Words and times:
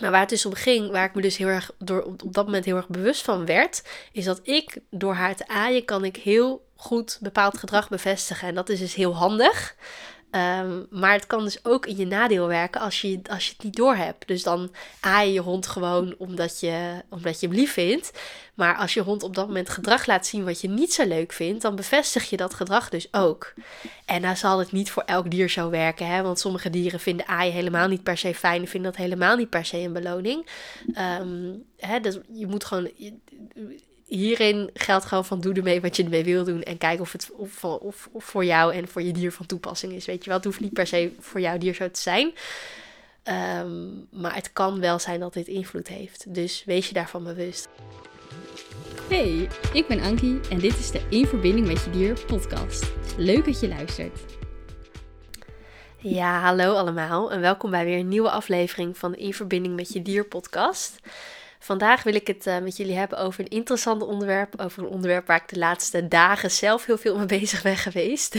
Nou, 0.00 0.10
waar 0.10 0.20
het 0.20 0.28
dus 0.28 0.46
om 0.46 0.54
ging, 0.54 0.90
waar 0.90 1.04
ik 1.04 1.14
me 1.14 1.22
dus 1.22 1.36
heel 1.36 1.48
erg 1.48 1.70
door 1.78 2.02
op 2.02 2.32
dat 2.34 2.44
moment 2.44 2.64
heel 2.64 2.76
erg 2.76 2.88
bewust 2.88 3.22
van 3.22 3.46
werd, 3.46 3.82
is 4.12 4.24
dat 4.24 4.40
ik 4.42 4.78
door 4.90 5.14
haar 5.14 5.36
te 5.36 5.48
aaien 5.48 5.84
kan 5.84 6.04
ik 6.04 6.16
heel 6.16 6.66
goed 6.76 7.18
bepaald 7.20 7.58
gedrag 7.58 7.88
bevestigen. 7.88 8.48
En 8.48 8.54
dat 8.54 8.68
is 8.68 8.78
dus 8.78 8.94
heel 8.94 9.16
handig. 9.16 9.76
Ehm, 10.30 10.82
maar 10.90 11.12
het 11.12 11.26
kan 11.26 11.44
dus 11.44 11.64
ook 11.64 11.86
in 11.86 11.96
je 11.96 12.06
nadeel 12.06 12.46
werken 12.46 12.80
als 12.80 13.00
je, 13.00 13.20
als 13.30 13.46
je 13.46 13.52
het 13.52 13.62
niet 13.62 13.76
doorhebt. 13.76 14.28
Dus 14.28 14.42
dan 14.42 14.70
aai 15.00 15.26
je 15.26 15.32
je 15.32 15.40
hond 15.40 15.66
gewoon 15.66 16.14
omdat 16.18 16.60
je, 16.60 17.02
omdat 17.10 17.40
je 17.40 17.46
hem 17.46 17.56
lief 17.56 17.72
vindt. 17.72 18.12
Maar 18.54 18.76
als 18.76 18.94
je 18.94 19.00
hond 19.00 19.22
op 19.22 19.34
dat 19.34 19.46
moment 19.46 19.68
gedrag 19.68 20.06
laat 20.06 20.26
zien 20.26 20.44
wat 20.44 20.60
je 20.60 20.68
niet 20.68 20.92
zo 20.92 21.06
leuk 21.06 21.32
vindt, 21.32 21.62
dan 21.62 21.76
bevestig 21.76 22.30
je 22.30 22.36
dat 22.36 22.54
gedrag 22.54 22.88
dus 22.88 23.12
ook. 23.12 23.54
En 24.04 24.20
nou 24.20 24.36
zal 24.36 24.58
het 24.58 24.72
niet 24.72 24.90
voor 24.90 25.02
elk 25.02 25.30
dier 25.30 25.48
zo 25.48 25.70
werken, 25.70 26.06
hè? 26.06 26.22
want 26.22 26.38
sommige 26.38 26.70
dieren 26.70 27.00
vinden 27.00 27.26
aaien 27.26 27.52
helemaal 27.52 27.88
niet 27.88 28.02
per 28.02 28.18
se 28.18 28.34
fijn 28.34 28.60
en 28.60 28.68
vinden 28.68 28.90
dat 28.90 29.00
helemaal 29.00 29.36
niet 29.36 29.50
per 29.50 29.64
se 29.64 29.78
een 29.78 29.92
beloning. 29.92 30.46
Ehm, 30.94 31.52
hè, 31.76 32.00
dus 32.00 32.18
je 32.28 32.46
moet 32.46 32.64
gewoon 32.64 32.90
hierin 34.06 34.70
geldt 34.74 35.04
gewoon 35.04 35.24
van 35.24 35.40
doe 35.40 35.54
ermee 35.54 35.80
wat 35.80 35.96
je 35.96 36.02
ermee 36.04 36.24
wil 36.24 36.44
doen. 36.44 36.62
En 36.62 36.78
kijk 36.78 37.00
of 37.00 37.12
het 37.12 37.30
of, 37.36 37.64
of, 37.64 38.08
of 38.12 38.24
voor 38.24 38.44
jou 38.44 38.74
en 38.74 38.88
voor 38.88 39.02
je 39.02 39.12
dier 39.12 39.32
van 39.32 39.46
toepassing 39.46 39.92
is. 39.92 40.04
Weet 40.04 40.22
je 40.22 40.28
wel, 40.28 40.38
het 40.38 40.44
hoeft 40.44 40.60
niet 40.60 40.72
per 40.72 40.86
se 40.86 41.12
voor 41.18 41.40
jouw 41.40 41.58
dier 41.58 41.74
zo 41.74 41.90
te 41.90 42.00
zijn. 42.00 42.32
Ehm, 43.22 43.86
maar 44.10 44.34
het 44.34 44.52
kan 44.52 44.80
wel 44.80 44.98
zijn 44.98 45.20
dat 45.20 45.32
dit 45.32 45.46
invloed 45.46 45.88
heeft. 45.88 46.34
Dus 46.34 46.62
wees 46.64 46.88
je 46.88 46.94
daarvan 46.94 47.24
bewust. 47.24 47.68
Hey, 49.08 49.48
ik 49.72 49.86
ben 49.86 50.00
Ankie 50.00 50.40
en 50.50 50.58
dit 50.58 50.78
is 50.78 50.90
de 50.90 51.00
In 51.08 51.26
Verbinding 51.26 51.66
met 51.66 51.84
Je 51.84 51.90
Dier 51.90 52.24
podcast. 52.26 52.92
Leuk 53.16 53.44
dat 53.44 53.60
je 53.60 53.68
luistert. 53.68 54.20
Ja, 55.98 56.40
hallo 56.40 56.74
allemaal 56.74 57.32
en 57.32 57.40
welkom 57.40 57.70
bij 57.70 57.84
weer 57.84 57.98
een 57.98 58.08
nieuwe 58.08 58.30
aflevering 58.30 58.98
van 58.98 59.12
de 59.12 59.18
In 59.18 59.34
Verbinding 59.34 59.76
met 59.76 59.92
Je 59.92 60.02
Dier 60.02 60.24
podcast. 60.24 61.00
Vandaag 61.66 62.02
wil 62.02 62.14
ik 62.14 62.26
het 62.26 62.46
uh, 62.46 62.58
met 62.58 62.76
jullie 62.76 62.96
hebben 62.96 63.18
over 63.18 63.40
een 63.40 63.48
interessant 63.50 64.02
onderwerp. 64.02 64.60
Over 64.60 64.82
een 64.82 64.88
onderwerp 64.88 65.26
waar 65.26 65.42
ik 65.42 65.48
de 65.48 65.58
laatste 65.58 66.08
dagen 66.08 66.50
zelf 66.50 66.86
heel 66.86 66.98
veel 66.98 67.16
mee 67.16 67.26
bezig 67.26 67.62
ben 67.62 67.76
geweest. 67.76 68.36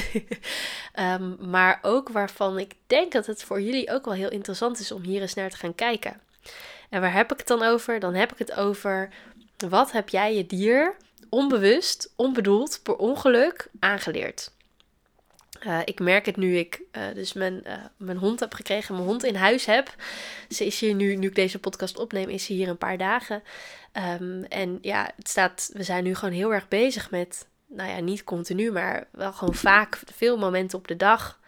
um, 0.99 1.37
maar 1.51 1.79
ook 1.81 2.09
waarvan 2.09 2.59
ik 2.59 2.73
denk 2.87 3.11
dat 3.11 3.25
het 3.25 3.43
voor 3.43 3.61
jullie 3.61 3.91
ook 3.91 4.05
wel 4.05 4.13
heel 4.13 4.29
interessant 4.29 4.79
is 4.79 4.91
om 4.91 5.01
hier 5.01 5.21
eens 5.21 5.33
naar 5.33 5.49
te 5.49 5.57
gaan 5.57 5.75
kijken. 5.75 6.19
En 6.89 7.01
waar 7.01 7.13
heb 7.13 7.31
ik 7.31 7.37
het 7.37 7.47
dan 7.47 7.63
over? 7.63 7.99
Dan 7.99 8.13
heb 8.13 8.31
ik 8.31 8.37
het 8.37 8.53
over 8.53 9.09
wat 9.69 9.91
heb 9.91 10.09
jij 10.09 10.35
je 10.35 10.45
dier 10.45 10.95
onbewust, 11.29 12.13
onbedoeld, 12.15 12.79
per 12.83 12.95
ongeluk 12.95 13.67
aangeleerd. 13.79 14.51
Uh, 15.65 15.79
ik 15.85 15.99
merk 15.99 16.25
het 16.25 16.37
nu 16.37 16.57
ik 16.57 16.81
uh, 16.91 17.03
dus 17.13 17.33
mijn, 17.33 17.61
uh, 17.67 17.73
mijn 17.97 18.17
hond 18.17 18.39
heb 18.39 18.53
gekregen, 18.53 18.95
mijn 18.95 19.07
hond 19.07 19.23
in 19.23 19.35
huis 19.35 19.65
heb. 19.65 19.95
Ze 20.49 20.65
is 20.65 20.79
hier 20.79 20.93
nu, 20.93 21.15
nu 21.15 21.27
ik 21.27 21.35
deze 21.35 21.59
podcast 21.59 21.97
opneem, 21.97 22.29
is 22.29 22.45
ze 22.45 22.53
hier 22.53 22.69
een 22.69 22.77
paar 22.77 22.97
dagen. 22.97 23.43
Um, 24.21 24.43
en 24.43 24.77
ja, 24.81 25.11
het 25.15 25.29
staat, 25.29 25.69
we 25.73 25.83
zijn 25.83 26.03
nu 26.03 26.15
gewoon 26.15 26.33
heel 26.33 26.53
erg 26.53 26.67
bezig 26.67 27.11
met, 27.11 27.47
nou 27.67 27.89
ja, 27.89 27.99
niet 27.99 28.23
continu, 28.23 28.71
maar 28.71 29.07
wel 29.11 29.33
gewoon 29.33 29.55
vaak 29.55 29.99
veel 30.15 30.37
momenten 30.37 30.77
op 30.77 30.87
de 30.87 30.95
dag. 30.95 31.39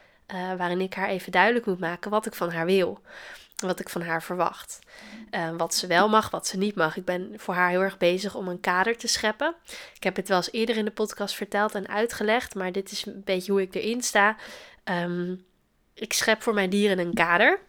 waarin 0.57 0.81
ik 0.81 0.93
haar 0.93 1.09
even 1.09 1.31
duidelijk 1.31 1.65
moet 1.65 1.79
maken 1.79 2.11
wat 2.11 2.25
ik 2.25 2.35
van 2.35 2.51
haar 2.51 2.65
wil 2.65 3.01
wat 3.59 3.79
ik 3.79 3.89
van 3.89 4.01
haar 4.01 4.23
verwacht. 4.23 4.79
Uh, 5.31 5.49
wat 5.57 5.75
ze 5.75 5.87
wel 5.87 6.09
mag, 6.09 6.29
wat 6.29 6.47
ze 6.47 6.57
niet 6.57 6.75
mag. 6.75 6.97
Ik 6.97 7.05
ben 7.05 7.33
voor 7.37 7.53
haar 7.53 7.69
heel 7.69 7.81
erg 7.81 7.97
bezig 7.97 8.35
om 8.35 8.47
een 8.47 8.59
kader 8.59 8.97
te 8.97 9.07
scheppen. 9.07 9.55
Ik 9.95 10.03
heb 10.03 10.15
het 10.15 10.27
wel 10.27 10.37
eens 10.37 10.51
eerder 10.51 10.77
in 10.77 10.85
de 10.85 10.91
podcast 10.91 11.35
verteld 11.35 11.75
en 11.75 11.87
uitgelegd, 11.87 12.55
maar 12.55 12.71
dit 12.71 12.91
is 12.91 13.05
een 13.05 13.21
beetje 13.25 13.51
hoe 13.51 13.61
ik 13.61 13.75
erin 13.75 14.01
sta. 14.01 14.35
Um, 14.83 15.45
ik 15.93 16.13
schep 16.13 16.41
voor 16.41 16.53
mijn 16.53 16.69
dieren 16.69 16.99
een 16.99 17.13
kader. 17.13 17.59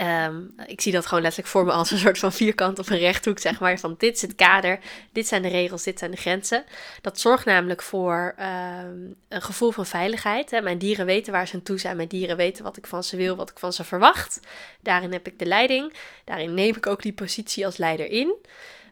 Um, 0.00 0.54
ik 0.66 0.80
zie 0.80 0.92
dat 0.92 1.06
gewoon 1.06 1.22
letterlijk 1.22 1.52
voor 1.52 1.64
me 1.64 1.72
als 1.72 1.90
een 1.90 1.98
soort 1.98 2.18
van 2.18 2.32
vierkant 2.32 2.78
of 2.78 2.90
een 2.90 2.98
rechthoek, 2.98 3.38
zeg 3.38 3.60
maar. 3.60 3.78
Van 3.78 3.94
dit 3.98 4.14
is 4.14 4.22
het 4.22 4.34
kader, 4.34 4.78
dit 5.12 5.26
zijn 5.26 5.42
de 5.42 5.48
regels, 5.48 5.82
dit 5.82 5.98
zijn 5.98 6.10
de 6.10 6.16
grenzen. 6.16 6.64
Dat 7.00 7.20
zorgt 7.20 7.44
namelijk 7.44 7.82
voor 7.82 8.34
um, 8.38 9.16
een 9.28 9.42
gevoel 9.42 9.70
van 9.70 9.86
veiligheid. 9.86 10.50
Hè. 10.50 10.60
Mijn 10.60 10.78
dieren 10.78 11.06
weten 11.06 11.32
waar 11.32 11.46
ze 11.46 11.54
aan 11.54 11.62
toe 11.62 11.78
zijn. 11.78 11.96
Mijn 11.96 12.08
dieren 12.08 12.36
weten 12.36 12.64
wat 12.64 12.76
ik 12.76 12.86
van 12.86 13.04
ze 13.04 13.16
wil, 13.16 13.36
wat 13.36 13.50
ik 13.50 13.58
van 13.58 13.72
ze 13.72 13.84
verwacht. 13.84 14.40
Daarin 14.80 15.12
heb 15.12 15.26
ik 15.26 15.38
de 15.38 15.46
leiding. 15.46 15.92
Daarin 16.24 16.54
neem 16.54 16.76
ik 16.76 16.86
ook 16.86 17.02
die 17.02 17.12
positie 17.12 17.66
als 17.66 17.76
leider 17.76 18.10
in. 18.10 18.34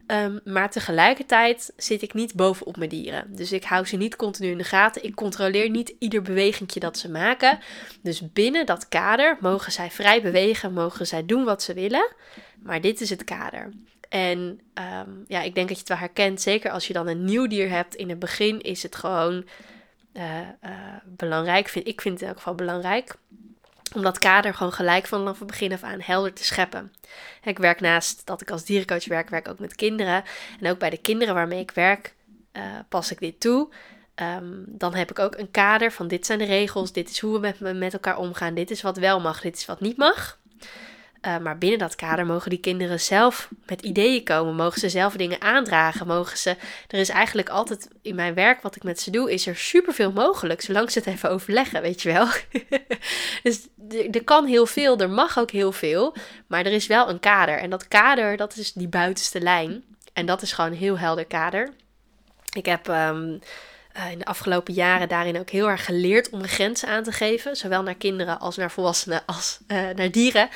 Um, 0.07 0.41
maar 0.45 0.71
tegelijkertijd 0.71 1.73
zit 1.77 2.03
ik 2.03 2.15
niet 2.15 2.35
bovenop 2.35 2.77
mijn 2.77 2.91
dieren. 2.91 3.37
Dus 3.37 3.53
ik 3.53 3.65
hou 3.65 3.87
ze 3.87 3.97
niet 3.97 4.17
continu 4.17 4.51
in 4.51 4.59
de 4.59 4.65
gaten. 4.65 5.05
Ik 5.05 5.15
controleer 5.15 5.71
niet 5.71 5.95
ieder 5.99 6.23
bewegingje 6.23 6.81
dat 6.81 6.99
ze 6.99 7.11
maken. 7.11 7.59
Dus 8.03 8.33
binnen 8.33 8.67
dat 8.67 8.89
kader 8.89 9.37
mogen 9.41 9.73
zij 9.73 9.91
vrij 9.91 10.23
bewegen, 10.23 10.73
mogen 10.73 11.07
zij 11.07 11.27
doen 11.27 11.45
wat 11.45 11.62
ze 11.62 11.75
willen. 11.75 12.15
Maar 12.62 12.81
dit 12.81 13.01
is 13.01 13.11
het 13.11 13.25
kader. 13.25 13.73
En 14.09 14.61
um, 14.75 15.25
ja, 15.27 15.43
ik 15.43 15.55
denk 15.55 15.69
dat 15.69 15.77
je 15.77 15.83
het 15.83 15.89
wel 15.89 15.99
herkent. 15.99 16.41
Zeker 16.41 16.71
als 16.71 16.87
je 16.87 16.93
dan 16.93 17.07
een 17.07 17.25
nieuw 17.25 17.47
dier 17.47 17.71
hebt. 17.71 17.95
In 17.95 18.09
het 18.09 18.19
begin 18.19 18.61
is 18.61 18.83
het 18.83 18.97
gewoon 18.97 19.45
uh, 20.12 20.39
uh, 20.65 20.71
belangrijk. 21.05 21.69
Vind, 21.69 21.87
ik 21.87 22.01
vind 22.01 22.15
het 22.15 22.23
in 22.23 22.29
elk 22.29 22.37
geval 22.37 22.55
belangrijk 22.55 23.17
om 23.95 24.03
dat 24.03 24.19
kader 24.19 24.55
gewoon 24.55 24.73
gelijk 24.73 25.07
vanaf 25.07 25.39
het 25.39 25.47
begin 25.49 25.73
af 25.73 25.83
aan 25.83 26.01
helder 26.01 26.33
te 26.33 26.45
scheppen. 26.45 26.93
Ik 27.43 27.59
werk 27.59 27.81
naast 27.81 28.27
dat 28.27 28.41
ik 28.41 28.51
als 28.51 28.65
dierencoach 28.65 29.07
werk, 29.07 29.31
werk 29.31 29.49
ook 29.49 29.59
met 29.59 29.75
kinderen. 29.75 30.25
En 30.61 30.71
ook 30.71 30.79
bij 30.79 30.91
de 30.91 30.97
kinderen 30.99 31.35
waarmee 31.35 31.61
ik 31.61 31.71
werk, 31.71 32.15
uh, 32.53 32.63
pas 32.89 33.11
ik 33.11 33.19
dit 33.19 33.41
toe. 33.41 33.69
Um, 34.15 34.65
dan 34.69 34.95
heb 34.95 35.11
ik 35.11 35.19
ook 35.19 35.37
een 35.37 35.51
kader 35.51 35.93
van 35.93 36.09
dit 36.09 36.27
zijn 36.27 36.39
de 36.39 36.45
regels, 36.45 36.93
dit 36.93 37.11
is 37.11 37.19
hoe 37.19 37.33
we 37.33 37.39
met, 37.39 37.79
met 37.79 37.93
elkaar 37.93 38.19
omgaan, 38.19 38.55
dit 38.55 38.71
is 38.71 38.83
wat 38.83 38.97
wel 38.97 39.21
mag, 39.21 39.41
dit 39.41 39.57
is 39.57 39.67
wat 39.67 39.81
niet 39.81 39.97
mag. 39.97 40.39
Uh, 41.27 41.38
maar 41.38 41.59
binnen 41.59 41.78
dat 41.78 41.94
kader 41.94 42.27
mogen 42.27 42.50
die 42.50 42.60
kinderen 42.60 43.00
zelf 43.00 43.49
met 43.66 43.83
ideeën 43.83 44.25
komen, 44.25 44.55
mogen 44.55 44.81
ze 44.81 44.88
zelf 44.88 45.16
dingen 45.16 45.41
aandragen, 45.41 46.06
mogen 46.06 46.38
ze. 46.38 46.56
Er 46.88 46.99
is 46.99 47.09
eigenlijk 47.09 47.49
altijd 47.49 47.88
in 48.03 48.15
mijn 48.15 48.34
werk 48.34 48.62
wat 48.62 48.77
ik 48.77 48.83
met 48.83 49.00
ze 49.00 49.10
doe, 49.10 49.32
is 49.32 49.47
er 49.47 49.56
superveel 49.56 50.12
mogelijk, 50.12 50.61
zolang 50.61 50.91
ze 50.91 50.99
het 50.99 51.09
even 51.09 51.31
overleggen, 51.31 51.82
weet 51.82 52.03
je 52.03 52.12
wel. 52.12 52.27
dus 53.43 53.69
er 54.12 54.25
kan 54.25 54.47
heel 54.47 54.66
veel, 54.66 54.99
er 54.99 55.11
mag 55.11 55.38
ook 55.38 55.50
heel 55.50 55.72
veel, 55.72 56.15
maar 56.47 56.66
er 56.66 56.72
is 56.72 56.87
wel 56.87 57.09
een 57.09 57.21
kader. 57.21 57.59
En 57.59 57.71
dat 57.71 57.88
kader, 57.88 58.37
dat 58.37 58.56
is 58.56 58.72
die 58.72 58.88
buitenste 58.88 59.41
lijn. 59.41 59.84
En 60.12 60.27
dat 60.27 60.43
is 60.43 60.53
gewoon 60.53 60.71
een 60.71 60.77
heel 60.77 60.99
helder 60.99 61.27
kader. 61.27 61.72
Ik 62.53 62.66
heb. 62.66 62.88
Uh, 62.88 63.19
in 64.11 64.19
de 64.19 64.25
afgelopen 64.25 64.75
jaren 64.75 65.09
daarin 65.09 65.39
ook 65.39 65.51
heel 65.51 65.69
erg 65.69 65.85
geleerd 65.85 66.31
om 66.31 66.47
grenzen 66.47 66.89
aan 66.89 67.03
te 67.03 67.13
geven. 67.13 67.57
Zowel 67.57 67.83
naar 67.83 67.95
kinderen 67.95 68.41
als 68.41 68.57
naar 68.57 68.71
volwassenen 68.71 69.23
als 69.27 69.59
uh, 69.67 69.89
naar 69.91 70.11
dieren. 70.11 70.49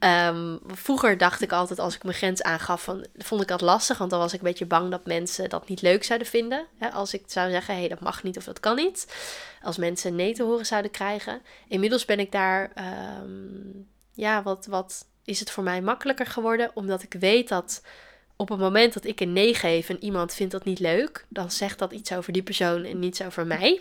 Um, 0.00 0.60
vroeger 0.66 1.18
dacht 1.18 1.42
ik 1.42 1.52
altijd 1.52 1.78
als 1.78 1.94
ik 1.94 2.02
mijn 2.02 2.16
grens 2.16 2.42
aangaf, 2.42 2.82
van, 2.82 3.06
vond 3.16 3.40
ik 3.40 3.48
dat 3.48 3.60
lastig. 3.60 3.98
Want 3.98 4.10
dan 4.10 4.18
was 4.18 4.32
ik 4.32 4.38
een 4.38 4.46
beetje 4.46 4.66
bang 4.66 4.90
dat 4.90 5.06
mensen 5.06 5.48
dat 5.48 5.68
niet 5.68 5.82
leuk 5.82 6.04
zouden 6.04 6.28
vinden. 6.28 6.66
Hè, 6.78 6.90
als 6.90 7.14
ik 7.14 7.22
zou 7.26 7.50
zeggen, 7.50 7.74
hé 7.74 7.80
hey, 7.80 7.88
dat 7.88 8.00
mag 8.00 8.22
niet 8.22 8.36
of 8.36 8.44
dat 8.44 8.60
kan 8.60 8.76
niet. 8.76 9.14
Als 9.62 9.76
mensen 9.76 10.14
nee 10.14 10.34
te 10.34 10.42
horen 10.42 10.66
zouden 10.66 10.90
krijgen. 10.90 11.42
Inmiddels 11.68 12.04
ben 12.04 12.18
ik 12.18 12.32
daar, 12.32 12.72
um, 13.22 13.88
ja, 14.12 14.42
wat, 14.42 14.66
wat 14.66 15.06
is 15.24 15.40
het 15.40 15.50
voor 15.50 15.64
mij 15.64 15.80
makkelijker 15.80 16.26
geworden. 16.26 16.70
Omdat 16.74 17.02
ik 17.02 17.14
weet 17.18 17.48
dat 17.48 17.82
op 18.36 18.48
het 18.48 18.58
moment 18.58 18.94
dat 18.94 19.04
ik 19.04 19.20
een 19.20 19.32
nee 19.32 19.54
geef 19.54 19.88
en 19.88 20.04
iemand 20.04 20.34
vindt 20.34 20.52
dat 20.52 20.64
niet 20.64 20.78
leuk, 20.78 21.26
dan 21.28 21.50
zegt 21.50 21.78
dat 21.78 21.92
iets 21.92 22.12
over 22.12 22.32
die 22.32 22.42
persoon 22.42 22.84
en 22.84 22.98
niets 22.98 23.22
over 23.22 23.46
mij. 23.46 23.80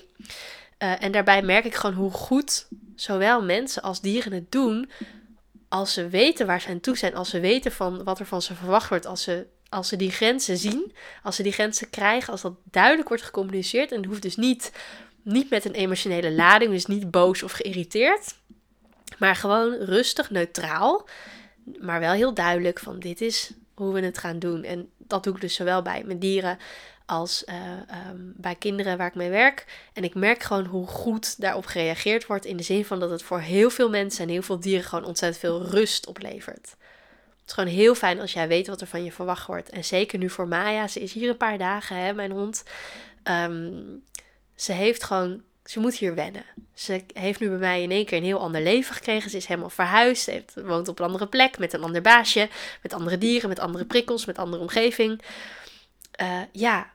Uh, 0.79 1.03
en 1.03 1.11
daarbij 1.11 1.41
merk 1.41 1.65
ik 1.65 1.75
gewoon 1.75 1.95
hoe 1.95 2.11
goed 2.11 2.67
zowel 2.95 3.43
mensen 3.43 3.81
als 3.81 4.01
dieren 4.01 4.33
het 4.33 4.51
doen. 4.51 4.89
Als 5.67 5.93
ze 5.93 6.07
weten 6.07 6.47
waar 6.47 6.61
ze 6.61 6.69
aan 6.69 6.79
toe 6.79 6.97
zijn, 6.97 7.15
als 7.15 7.29
ze 7.29 7.39
weten 7.39 7.71
van 7.71 8.03
wat 8.03 8.19
er 8.19 8.25
van 8.25 8.41
ze 8.41 8.55
verwacht 8.55 8.89
wordt, 8.89 9.05
als 9.05 9.23
ze, 9.23 9.45
als 9.69 9.87
ze 9.87 9.95
die 9.95 10.11
grenzen 10.11 10.57
zien, 10.57 10.93
als 11.23 11.35
ze 11.35 11.43
die 11.43 11.51
grenzen 11.51 11.89
krijgen, 11.89 12.31
als 12.31 12.41
dat 12.41 12.53
duidelijk 12.63 13.07
wordt 13.07 13.23
gecommuniceerd. 13.23 13.91
En 13.91 13.97
het 13.97 14.05
hoeft 14.05 14.21
dus 14.21 14.35
niet, 14.35 14.71
niet 15.21 15.49
met 15.49 15.65
een 15.65 15.73
emotionele 15.73 16.31
lading, 16.31 16.71
dus 16.71 16.85
niet 16.85 17.11
boos 17.11 17.43
of 17.43 17.51
geïrriteerd, 17.51 18.35
maar 19.17 19.35
gewoon 19.35 19.73
rustig, 19.73 20.29
neutraal, 20.29 21.07
maar 21.79 21.99
wel 21.99 22.11
heel 22.11 22.33
duidelijk 22.33 22.79
van 22.79 22.99
dit 22.99 23.21
is 23.21 23.51
hoe 23.73 23.93
we 23.93 24.01
het 24.01 24.17
gaan 24.17 24.39
doen. 24.39 24.63
En 24.63 24.89
dat 24.97 25.23
doe 25.23 25.35
ik 25.35 25.41
dus 25.41 25.55
zowel 25.55 25.81
bij 25.81 26.03
mijn 26.05 26.19
dieren 26.19 26.57
als 27.05 27.43
uh, 27.49 27.55
um, 28.09 28.33
bij 28.35 28.55
kinderen 28.55 28.97
waar 28.97 29.07
ik 29.07 29.15
mee 29.15 29.29
werk. 29.29 29.65
En 29.93 30.03
ik 30.03 30.15
merk 30.15 30.43
gewoon 30.43 30.65
hoe 30.65 30.87
goed 30.87 31.41
daarop 31.41 31.65
gereageerd 31.65 32.25
wordt. 32.25 32.45
In 32.45 32.57
de 32.57 32.63
zin 32.63 32.85
van 32.85 32.99
dat 32.99 33.09
het 33.09 33.23
voor 33.23 33.39
heel 33.39 33.69
veel 33.69 33.89
mensen 33.89 34.23
en 34.23 34.29
heel 34.29 34.41
veel 34.41 34.59
dieren 34.59 34.85
gewoon 34.85 35.05
ontzettend 35.05 35.41
veel 35.41 35.65
rust 35.65 36.07
oplevert. 36.07 36.75
Het 37.39 37.51
is 37.51 37.53
gewoon 37.53 37.69
heel 37.69 37.95
fijn 37.95 38.19
als 38.19 38.33
jij 38.33 38.47
weet 38.47 38.67
wat 38.67 38.81
er 38.81 38.87
van 38.87 39.03
je 39.03 39.11
verwacht 39.11 39.47
wordt. 39.47 39.69
En 39.69 39.85
zeker 39.85 40.19
nu 40.19 40.29
voor 40.29 40.47
Maya. 40.47 40.87
Ze 40.87 40.99
is 40.99 41.13
hier 41.13 41.29
een 41.29 41.37
paar 41.37 41.57
dagen, 41.57 41.97
hè, 41.97 42.13
mijn 42.13 42.31
hond. 42.31 42.63
Um, 43.23 44.03
ze 44.55 44.71
heeft 44.71 45.03
gewoon 45.03 45.41
ze 45.65 45.79
moet 45.79 45.95
hier 45.95 46.15
wennen. 46.15 46.45
Ze 46.73 47.03
heeft 47.13 47.39
nu 47.39 47.49
bij 47.49 47.57
mij 47.57 47.81
in 47.81 47.91
één 47.91 48.05
keer 48.05 48.17
een 48.17 48.23
heel 48.23 48.39
ander 48.39 48.61
leven 48.61 48.95
gekregen. 48.95 49.29
Ze 49.29 49.37
is 49.37 49.45
helemaal 49.45 49.69
verhuisd. 49.69 50.23
Ze 50.23 50.43
woont 50.55 50.87
op 50.87 50.99
een 50.99 51.05
andere 51.05 51.27
plek 51.27 51.57
met 51.57 51.73
een 51.73 51.83
ander 51.83 52.01
baasje. 52.01 52.49
Met 52.81 52.93
andere 52.93 53.17
dieren, 53.17 53.49
met 53.49 53.59
andere 53.59 53.85
prikkels, 53.85 54.25
met 54.25 54.37
andere 54.37 54.61
omgeving. 54.61 55.21
Uh, 56.21 56.41
ja, 56.51 56.91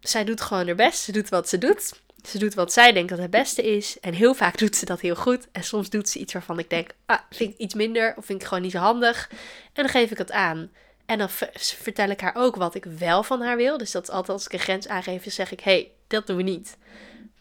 zij 0.00 0.24
doet 0.24 0.40
gewoon 0.40 0.66
haar 0.66 0.74
best. 0.74 1.02
Ze 1.02 1.12
doet 1.12 1.28
wat 1.28 1.48
ze 1.48 1.58
doet. 1.58 2.00
Ze 2.26 2.38
doet 2.38 2.54
wat 2.54 2.72
zij 2.72 2.92
denkt 2.92 3.08
dat 3.08 3.18
het 3.18 3.30
beste 3.30 3.62
is. 3.76 4.00
En 4.00 4.14
heel 4.14 4.34
vaak 4.34 4.58
doet 4.58 4.76
ze 4.76 4.84
dat 4.84 5.00
heel 5.00 5.16
goed. 5.16 5.48
En 5.52 5.64
soms 5.64 5.90
doet 5.90 6.08
ze 6.08 6.18
iets 6.18 6.32
waarvan 6.32 6.58
ik 6.58 6.70
denk, 6.70 6.90
ah, 7.06 7.18
vind 7.30 7.52
ik 7.52 7.58
iets 7.58 7.74
minder. 7.74 8.14
Of 8.16 8.24
vind 8.24 8.40
ik 8.40 8.48
gewoon 8.48 8.62
niet 8.62 8.72
zo 8.72 8.78
handig. 8.78 9.28
En 9.72 9.82
dan 9.82 9.88
geef 9.88 10.10
ik 10.10 10.18
het 10.18 10.32
aan. 10.32 10.70
En 11.06 11.18
dan 11.18 11.28
vertel 11.54 12.10
ik 12.10 12.20
haar 12.20 12.36
ook 12.36 12.56
wat 12.56 12.74
ik 12.74 12.84
wel 12.84 13.22
van 13.22 13.42
haar 13.42 13.56
wil. 13.56 13.78
Dus 13.78 13.90
dat 13.90 14.02
is 14.02 14.10
altijd 14.10 14.28
als 14.28 14.46
ik 14.46 14.52
een 14.52 14.58
grens 14.58 14.88
aangeef, 14.88 15.32
zeg 15.32 15.52
ik, 15.52 15.60
hey, 15.60 15.90
dat 16.06 16.26
doen 16.26 16.36
we 16.36 16.42
niet. 16.42 16.76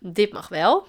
Dit 0.04 0.34
mag 0.34 0.48
wel. 0.48 0.88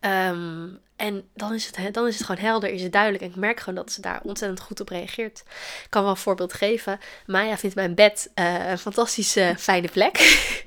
Ehm, 0.00 0.68
en 0.98 1.28
dan 1.34 1.54
is, 1.54 1.66
het, 1.66 1.94
dan 1.94 2.06
is 2.06 2.16
het 2.16 2.26
gewoon 2.26 2.44
helder, 2.44 2.70
is 2.70 2.82
het 2.82 2.92
duidelijk. 2.92 3.22
En 3.22 3.28
ik 3.28 3.36
merk 3.36 3.60
gewoon 3.60 3.74
dat 3.74 3.92
ze 3.92 4.00
daar 4.00 4.20
ontzettend 4.22 4.60
goed 4.60 4.80
op 4.80 4.88
reageert. 4.88 5.42
Ik 5.84 5.86
kan 5.88 6.02
wel 6.02 6.10
een 6.10 6.16
voorbeeld 6.16 6.52
geven. 6.52 6.98
Maya 7.26 7.58
vindt 7.58 7.76
mijn 7.76 7.94
bed 7.94 8.30
uh, 8.34 8.68
een 8.68 8.78
fantastische 8.78 9.54
fijne 9.58 9.88
plek. 9.88 10.16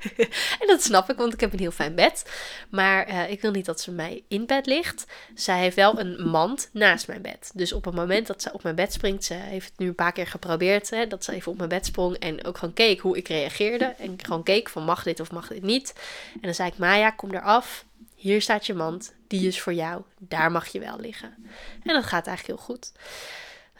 en 0.61 0.67
dat 0.67 0.83
snap 0.83 1.09
ik, 1.09 1.17
want 1.17 1.33
ik 1.33 1.39
heb 1.39 1.53
een 1.53 1.59
heel 1.59 1.71
fijn 1.71 1.95
bed. 1.95 2.31
Maar 2.69 3.09
uh, 3.09 3.29
ik 3.29 3.41
wil 3.41 3.51
niet 3.51 3.65
dat 3.65 3.81
ze 3.81 3.91
mij 3.91 4.23
in 4.27 4.45
bed 4.45 4.65
ligt. 4.65 5.05
Zij 5.35 5.59
heeft 5.59 5.75
wel 5.75 5.99
een 5.99 6.29
mand 6.29 6.69
naast 6.73 7.07
mijn 7.07 7.21
bed. 7.21 7.51
Dus 7.53 7.73
op 7.73 7.85
het 7.85 7.95
moment 7.95 8.27
dat 8.27 8.41
ze 8.41 8.53
op 8.53 8.63
mijn 8.63 8.75
bed 8.75 8.93
springt, 8.93 9.23
ze 9.23 9.33
heeft 9.33 9.69
het 9.69 9.79
nu 9.79 9.87
een 9.87 9.95
paar 9.95 10.11
keer 10.11 10.27
geprobeerd, 10.27 10.89
hè, 10.89 11.07
dat 11.07 11.23
ze 11.23 11.33
even 11.33 11.51
op 11.51 11.57
mijn 11.57 11.69
bed 11.69 11.85
sprong 11.85 12.15
en 12.15 12.45
ook 12.45 12.57
gewoon 12.57 12.73
keek 12.73 12.99
hoe 12.99 13.17
ik 13.17 13.27
reageerde. 13.27 13.85
En 13.85 14.15
gewoon 14.21 14.43
keek 14.43 14.69
van 14.69 14.83
mag 14.83 15.03
dit 15.03 15.19
of 15.19 15.31
mag 15.31 15.47
dit 15.47 15.63
niet. 15.63 15.93
En 16.33 16.41
dan 16.41 16.53
zei 16.53 16.69
ik, 16.69 16.77
Maya, 16.77 17.09
kom 17.09 17.33
eraf. 17.33 17.85
Hier 18.21 18.41
staat 18.41 18.65
je 18.65 18.73
mand 18.73 19.15
die 19.27 19.47
is 19.47 19.61
voor 19.61 19.73
jou, 19.73 20.01
daar 20.19 20.51
mag 20.51 20.67
je 20.67 20.79
wel 20.79 20.99
liggen. 20.99 21.33
En 21.83 21.93
dat 21.93 22.03
gaat 22.03 22.27
eigenlijk 22.27 22.57
heel 22.57 22.65
goed. 22.65 22.91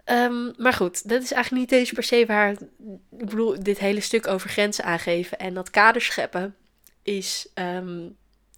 Ehm, 0.03 0.51
maar 0.57 0.73
goed, 0.73 1.09
dat 1.09 1.21
is 1.21 1.31
eigenlijk 1.31 1.71
niet 1.71 1.79
eens 1.79 1.91
per 1.91 2.03
se 2.03 2.25
waar. 2.25 2.51
Ik 3.17 3.27
bedoel, 3.29 3.63
dit 3.63 3.79
hele 3.79 3.99
stuk 3.99 4.27
over 4.27 4.49
grenzen 4.49 4.83
aangeven 4.83 5.39
en 5.39 5.53
dat 5.53 5.69
kader 5.69 6.01
scheppen 6.01 6.55
is 7.03 7.47
ehm, 7.53 8.07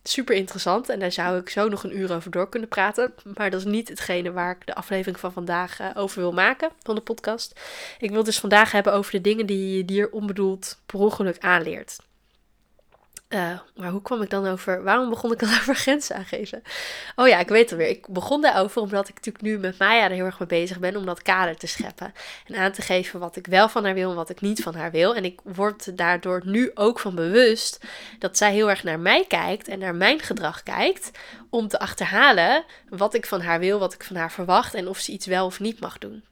super 0.03 0.35
interessant. 0.35 0.89
En 0.89 1.00
daar 1.00 1.12
zou 1.12 1.39
ik 1.39 1.50
zo 1.50 1.69
nog 1.69 1.83
een 1.83 1.97
uur 1.97 2.13
over 2.13 2.31
door 2.31 2.50
kunnen 2.50 2.69
praten. 2.69 3.13
Maar 3.36 3.50
dat 3.50 3.59
is 3.59 3.65
niet 3.65 3.89
hetgene 3.89 4.31
waar 4.31 4.56
ik 4.56 4.65
de 4.65 4.75
aflevering 4.75 5.19
van 5.19 5.33
vandaag 5.33 5.81
uh, 5.81 5.89
over 5.94 6.19
wil 6.19 6.33
maken 6.33 6.71
van 6.83 6.95
de 6.95 7.01
podcast. 7.01 7.59
Ik 8.00 8.09
wil 8.09 8.24
dus 8.24 8.39
vandaag 8.39 8.71
hebben 8.71 8.94
over 8.94 9.12
de 9.12 9.21
dingen 9.21 9.45
die 9.45 9.77
je 9.77 9.86
dier 9.86 10.12
onbedoeld 10.12 10.79
per 10.86 11.00
ongeluk 11.00 11.39
aanleert. 11.39 11.97
Uh, 13.33 13.59
maar 13.75 13.89
hoe 13.89 14.01
kwam 14.01 14.21
ik 14.21 14.30
dan 14.30 14.47
over? 14.47 14.83
Waarom 14.83 15.09
begon 15.09 15.31
ik 15.31 15.39
dan 15.39 15.50
over 15.59 15.75
grenzen 15.75 16.15
aangeven? 16.15 16.62
Oh 17.15 17.27
ja, 17.27 17.39
ik 17.39 17.47
weet 17.47 17.69
het 17.69 17.80
weer. 17.80 17.88
Ik 17.88 18.07
begon 18.07 18.41
daarover 18.41 18.81
omdat 18.81 19.07
ik 19.07 19.15
natuurlijk 19.15 19.44
nu 19.44 19.57
met 19.57 19.77
Maya 19.77 20.03
er 20.03 20.12
heel 20.12 20.25
erg 20.25 20.39
mee 20.39 20.47
bezig 20.47 20.80
ben 20.80 20.95
om 20.95 21.06
dat 21.06 21.21
kader 21.21 21.57
te 21.57 21.68
scheppen. 21.68 22.13
En 22.47 22.56
aan 22.56 22.71
te 22.71 22.81
geven 22.81 23.19
wat 23.19 23.35
ik 23.35 23.47
wel 23.47 23.69
van 23.69 23.85
haar 23.85 23.94
wil 23.94 24.09
en 24.09 24.15
wat 24.15 24.30
ik 24.30 24.41
niet 24.41 24.63
van 24.63 24.75
haar 24.75 24.91
wil. 24.91 25.15
En 25.15 25.25
ik 25.25 25.39
word 25.44 25.97
daardoor 25.97 26.41
nu 26.45 26.71
ook 26.74 27.00
van 27.00 27.15
bewust 27.15 27.85
dat 28.19 28.38
zij 28.38 28.53
heel 28.53 28.69
erg 28.69 28.83
naar 28.83 29.00
mij 29.00 29.25
kijkt 29.27 29.68
en 29.68 29.79
naar 29.79 29.95
mijn 29.95 30.19
gedrag 30.19 30.63
kijkt. 30.63 31.12
Om 31.50 31.68
te 31.68 31.79
achterhalen 31.79 32.63
wat 32.89 33.13
ik 33.13 33.25
van 33.25 33.41
haar 33.41 33.59
wil, 33.59 33.79
wat 33.79 33.94
ik 33.94 34.03
van 34.03 34.15
haar 34.15 34.31
verwacht 34.31 34.74
en 34.74 34.88
of 34.88 34.97
ze 34.97 35.12
iets 35.12 35.25
wel 35.25 35.45
of 35.45 35.59
niet 35.59 35.79
mag 35.79 35.97
doen. 35.97 36.24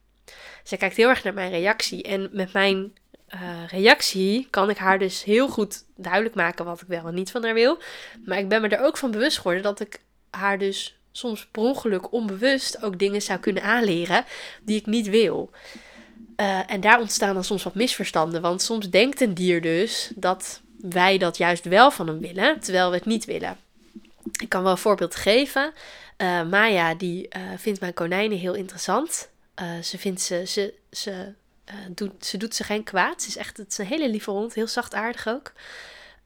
Zij 0.62 0.78
kijkt 0.78 0.96
heel 0.96 1.08
erg 1.08 1.24
naar 1.24 1.34
mijn 1.34 1.50
reactie. 1.50 2.02
En 2.02 2.28
met 2.32 2.52
mijn 2.52 2.92
uh, 3.34 3.40
reactie 3.68 4.46
kan 4.50 4.70
ik 4.70 4.76
haar 4.76 4.98
dus 4.98 5.24
heel 5.24 5.48
goed 5.48 5.84
duidelijk 5.96 6.34
maken 6.34 6.64
wat 6.64 6.80
ik 6.80 6.86
wel 6.86 7.06
en 7.06 7.14
niet 7.14 7.30
van 7.30 7.44
haar 7.44 7.54
wil. 7.54 7.78
Maar 8.24 8.38
ik 8.38 8.48
ben 8.48 8.60
me 8.60 8.68
er 8.68 8.84
ook 8.84 8.96
van 8.96 9.10
bewust 9.10 9.36
geworden 9.36 9.62
dat 9.62 9.80
ik 9.80 10.00
haar 10.30 10.58
dus 10.58 10.96
soms 11.12 11.46
per 11.46 11.62
ongeluk 11.62 12.12
onbewust 12.12 12.82
ook 12.82 12.98
dingen 12.98 13.22
zou 13.22 13.38
kunnen 13.38 13.62
aanleren 13.62 14.24
die 14.62 14.78
ik 14.78 14.86
niet 14.86 15.08
wil. 15.08 15.50
Uh, 16.36 16.70
en 16.70 16.80
daar 16.80 17.00
ontstaan 17.00 17.34
dan 17.34 17.44
soms 17.44 17.62
wat 17.62 17.74
misverstanden. 17.74 18.40
Want 18.40 18.62
soms 18.62 18.90
denkt 18.90 19.20
een 19.20 19.34
dier 19.34 19.60
dus 19.60 20.10
dat 20.14 20.60
wij 20.80 21.18
dat 21.18 21.36
juist 21.36 21.64
wel 21.64 21.90
van 21.90 22.06
hem 22.06 22.20
willen, 22.20 22.60
terwijl 22.60 22.90
we 22.90 22.96
het 22.96 23.06
niet 23.06 23.24
willen. 23.24 23.56
Ik 24.40 24.48
kan 24.48 24.62
wel 24.62 24.72
een 24.72 24.78
voorbeeld 24.78 25.14
geven. 25.14 25.72
Uh, 26.18 26.42
Maya 26.42 26.94
die 26.94 27.28
vindt 27.56 27.80
mijn 27.80 27.94
konijnen 27.94 28.38
heel 28.38 28.54
interessant. 28.54 29.28
ze 29.82 29.98
vindt 29.98 30.20
ze, 30.20 30.42
ze, 30.46 30.74
ze 30.90 31.32
uh, 31.70 31.74
doet, 31.88 32.26
ze 32.26 32.36
doet 32.36 32.54
ze 32.54 32.64
geen 32.64 32.84
kwaad. 32.84 33.22
Ze 33.22 33.28
is 33.28 33.36
echt 33.36 33.56
het 33.56 33.78
een 33.78 33.86
hele 33.86 34.08
lieve 34.08 34.30
hond, 34.30 34.54
heel 34.54 34.66
zachtaardig 34.66 35.28
ook. 35.28 35.52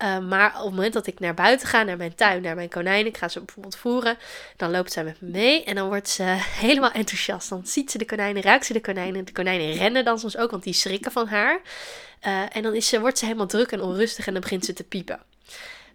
Uh, 0.03 0.19
maar 0.19 0.57
op 0.57 0.65
het 0.65 0.75
moment 0.75 0.93
dat 0.93 1.07
ik 1.07 1.21
naar 1.21 1.35
buiten 1.35 1.69
ga, 1.69 1.83
naar 1.83 1.97
mijn 1.97 2.15
tuin, 2.15 2.43
naar 2.43 2.55
mijn 2.55 2.69
konijnen, 2.69 3.07
ik 3.07 3.17
ga 3.17 3.29
ze 3.29 3.41
bijvoorbeeld 3.41 3.77
voeren, 3.77 4.19
dan 4.57 4.71
loopt 4.71 4.93
zij 4.93 5.05
met 5.05 5.21
me 5.21 5.31
mee 5.31 5.65
en 5.65 5.75
dan 5.75 5.89
wordt 5.89 6.09
ze 6.09 6.23
helemaal 6.67 6.91
enthousiast. 6.91 7.49
Dan 7.49 7.67
ziet 7.67 7.91
ze 7.91 7.99
de 7.99 8.05
konijnen, 8.05 8.43
ruikt 8.43 8.67
ze 8.67 8.73
de 8.73 8.81
konijnen. 8.81 9.25
De 9.25 9.33
konijnen 9.33 9.73
rennen 9.73 10.05
dan 10.05 10.19
soms 10.19 10.37
ook, 10.37 10.51
want 10.51 10.63
die 10.63 10.73
schrikken 10.73 11.13
van 11.13 11.27
haar. 11.27 11.61
Uh, 12.27 12.57
en 12.57 12.63
dan 12.63 12.75
is 12.75 12.89
ze, 12.89 13.01
wordt 13.01 13.19
ze 13.19 13.25
helemaal 13.25 13.47
druk 13.47 13.73
en 13.73 13.81
onrustig 13.81 14.27
en 14.27 14.33
dan 14.33 14.43
begint 14.43 14.65
ze 14.65 14.73
te 14.73 14.85
piepen. 14.85 15.21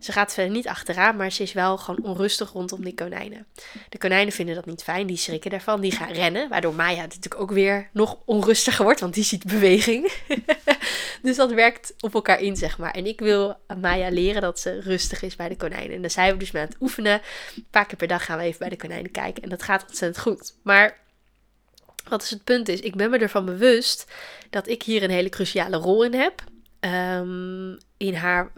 Ze 0.01 0.11
gaat 0.11 0.33
verder 0.33 0.51
niet 0.51 0.67
achteraan, 0.67 1.15
maar 1.15 1.31
ze 1.31 1.43
is 1.43 1.53
wel 1.53 1.77
gewoon 1.77 2.03
onrustig 2.03 2.51
rondom 2.51 2.83
die 2.83 2.93
konijnen. 2.93 3.47
De 3.89 3.97
konijnen 3.97 4.33
vinden 4.33 4.55
dat 4.55 4.65
niet 4.65 4.83
fijn, 4.83 5.07
die 5.07 5.17
schrikken 5.17 5.51
daarvan, 5.51 5.81
die 5.81 5.91
gaan 5.91 6.11
rennen. 6.11 6.49
Waardoor 6.49 6.73
Maya 6.73 7.01
natuurlijk 7.01 7.39
ook 7.39 7.51
weer 7.51 7.89
nog 7.93 8.17
onrustiger 8.25 8.83
wordt, 8.83 8.99
want 8.99 9.13
die 9.13 9.23
ziet 9.23 9.43
beweging. 9.43 10.11
dus 11.21 11.35
dat 11.35 11.51
werkt 11.51 11.93
op 11.99 12.13
elkaar 12.13 12.39
in, 12.39 12.55
zeg 12.55 12.77
maar. 12.77 12.91
En 12.91 13.05
ik 13.05 13.19
wil 13.19 13.55
Maya 13.81 14.09
leren 14.09 14.41
dat 14.41 14.59
ze 14.59 14.79
rustig 14.79 15.21
is 15.21 15.35
bij 15.35 15.49
de 15.49 15.57
konijnen. 15.57 15.95
En 15.95 16.01
dan 16.01 16.09
zijn 16.09 16.31
we 16.31 16.37
dus 16.37 16.51
mee 16.51 16.63
aan 16.63 16.69
het 16.69 16.81
oefenen. 16.81 17.21
Een 17.55 17.65
paar 17.71 17.85
keer 17.85 17.97
per 17.97 18.07
dag 18.07 18.25
gaan 18.25 18.37
we 18.37 18.43
even 18.43 18.59
bij 18.59 18.69
de 18.69 18.77
konijnen 18.77 19.11
kijken. 19.11 19.43
En 19.43 19.49
dat 19.49 19.63
gaat 19.63 19.85
ontzettend 19.87 20.23
goed. 20.23 20.53
Maar 20.63 20.99
wat 22.09 22.23
is 22.23 22.29
het 22.29 22.43
punt 22.43 22.67
is, 22.69 22.79
ik 22.79 22.95
ben 22.95 23.09
me 23.09 23.17
ervan 23.17 23.45
bewust 23.45 24.11
dat 24.49 24.67
ik 24.67 24.83
hier 24.83 25.03
een 25.03 25.09
hele 25.09 25.29
cruciale 25.29 25.77
rol 25.77 26.03
in 26.03 26.13
heb. 26.13 26.43
Um, 26.79 27.77
in 27.97 28.13
haar 28.13 28.51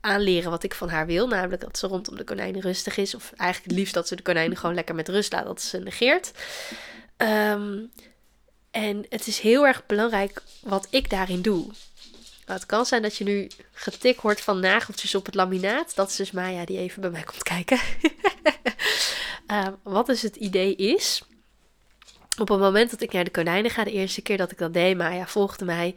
aanleren 0.00 0.50
wat 0.50 0.62
ik 0.62 0.74
van 0.74 0.88
haar 0.88 1.06
wil. 1.06 1.26
Namelijk 1.28 1.62
dat 1.62 1.78
ze 1.78 1.86
rondom 1.86 2.16
de 2.16 2.24
konijnen 2.24 2.60
rustig 2.60 2.96
is. 2.96 3.14
Of 3.14 3.32
eigenlijk 3.36 3.70
het 3.70 3.78
liefst 3.78 3.94
dat 3.94 4.08
ze 4.08 4.16
de 4.16 4.22
konijnen 4.22 4.56
gewoon 4.56 4.74
lekker 4.74 4.94
met 4.94 5.08
rust 5.08 5.32
laat. 5.32 5.44
Dat 5.44 5.62
ze 5.62 5.78
negeert. 5.78 6.30
Ehm, 7.16 7.78
en 8.70 9.06
het 9.08 9.26
is 9.26 9.38
heel 9.38 9.66
erg 9.66 9.86
belangrijk 9.86 10.42
wat 10.60 10.86
ik 10.90 11.10
daarin 11.10 11.42
doe. 11.42 11.66
Het 12.44 12.66
kan 12.66 12.86
zijn 12.86 13.02
dat 13.02 13.16
je 13.16 13.24
nu 13.24 13.50
getikt 13.72 14.20
wordt 14.20 14.40
van 14.40 14.60
nageltjes 14.60 15.14
op 15.14 15.26
het 15.26 15.34
laminaat. 15.34 15.94
Dat 15.94 16.10
is 16.10 16.16
dus 16.16 16.30
Maya 16.30 16.64
die 16.64 16.78
even 16.78 17.00
bij 17.00 17.10
mij 17.10 17.22
komt 17.22 17.42
kijken. 17.42 17.80
um, 19.46 19.76
wat 19.94 20.06
dus 20.06 20.22
het 20.22 20.36
idee 20.36 20.76
is. 20.76 21.22
Op 22.38 22.48
het 22.48 22.58
moment 22.58 22.90
dat 22.90 23.00
ik 23.00 23.12
naar 23.12 23.24
de 23.24 23.30
konijnen 23.30 23.70
ga, 23.70 23.84
de 23.84 23.92
eerste 23.92 24.22
keer 24.22 24.36
dat 24.36 24.50
ik 24.50 24.58
dat 24.58 24.72
deed, 24.72 24.96
Maya 24.96 25.26
volgde 25.26 25.64
mij. 25.64 25.94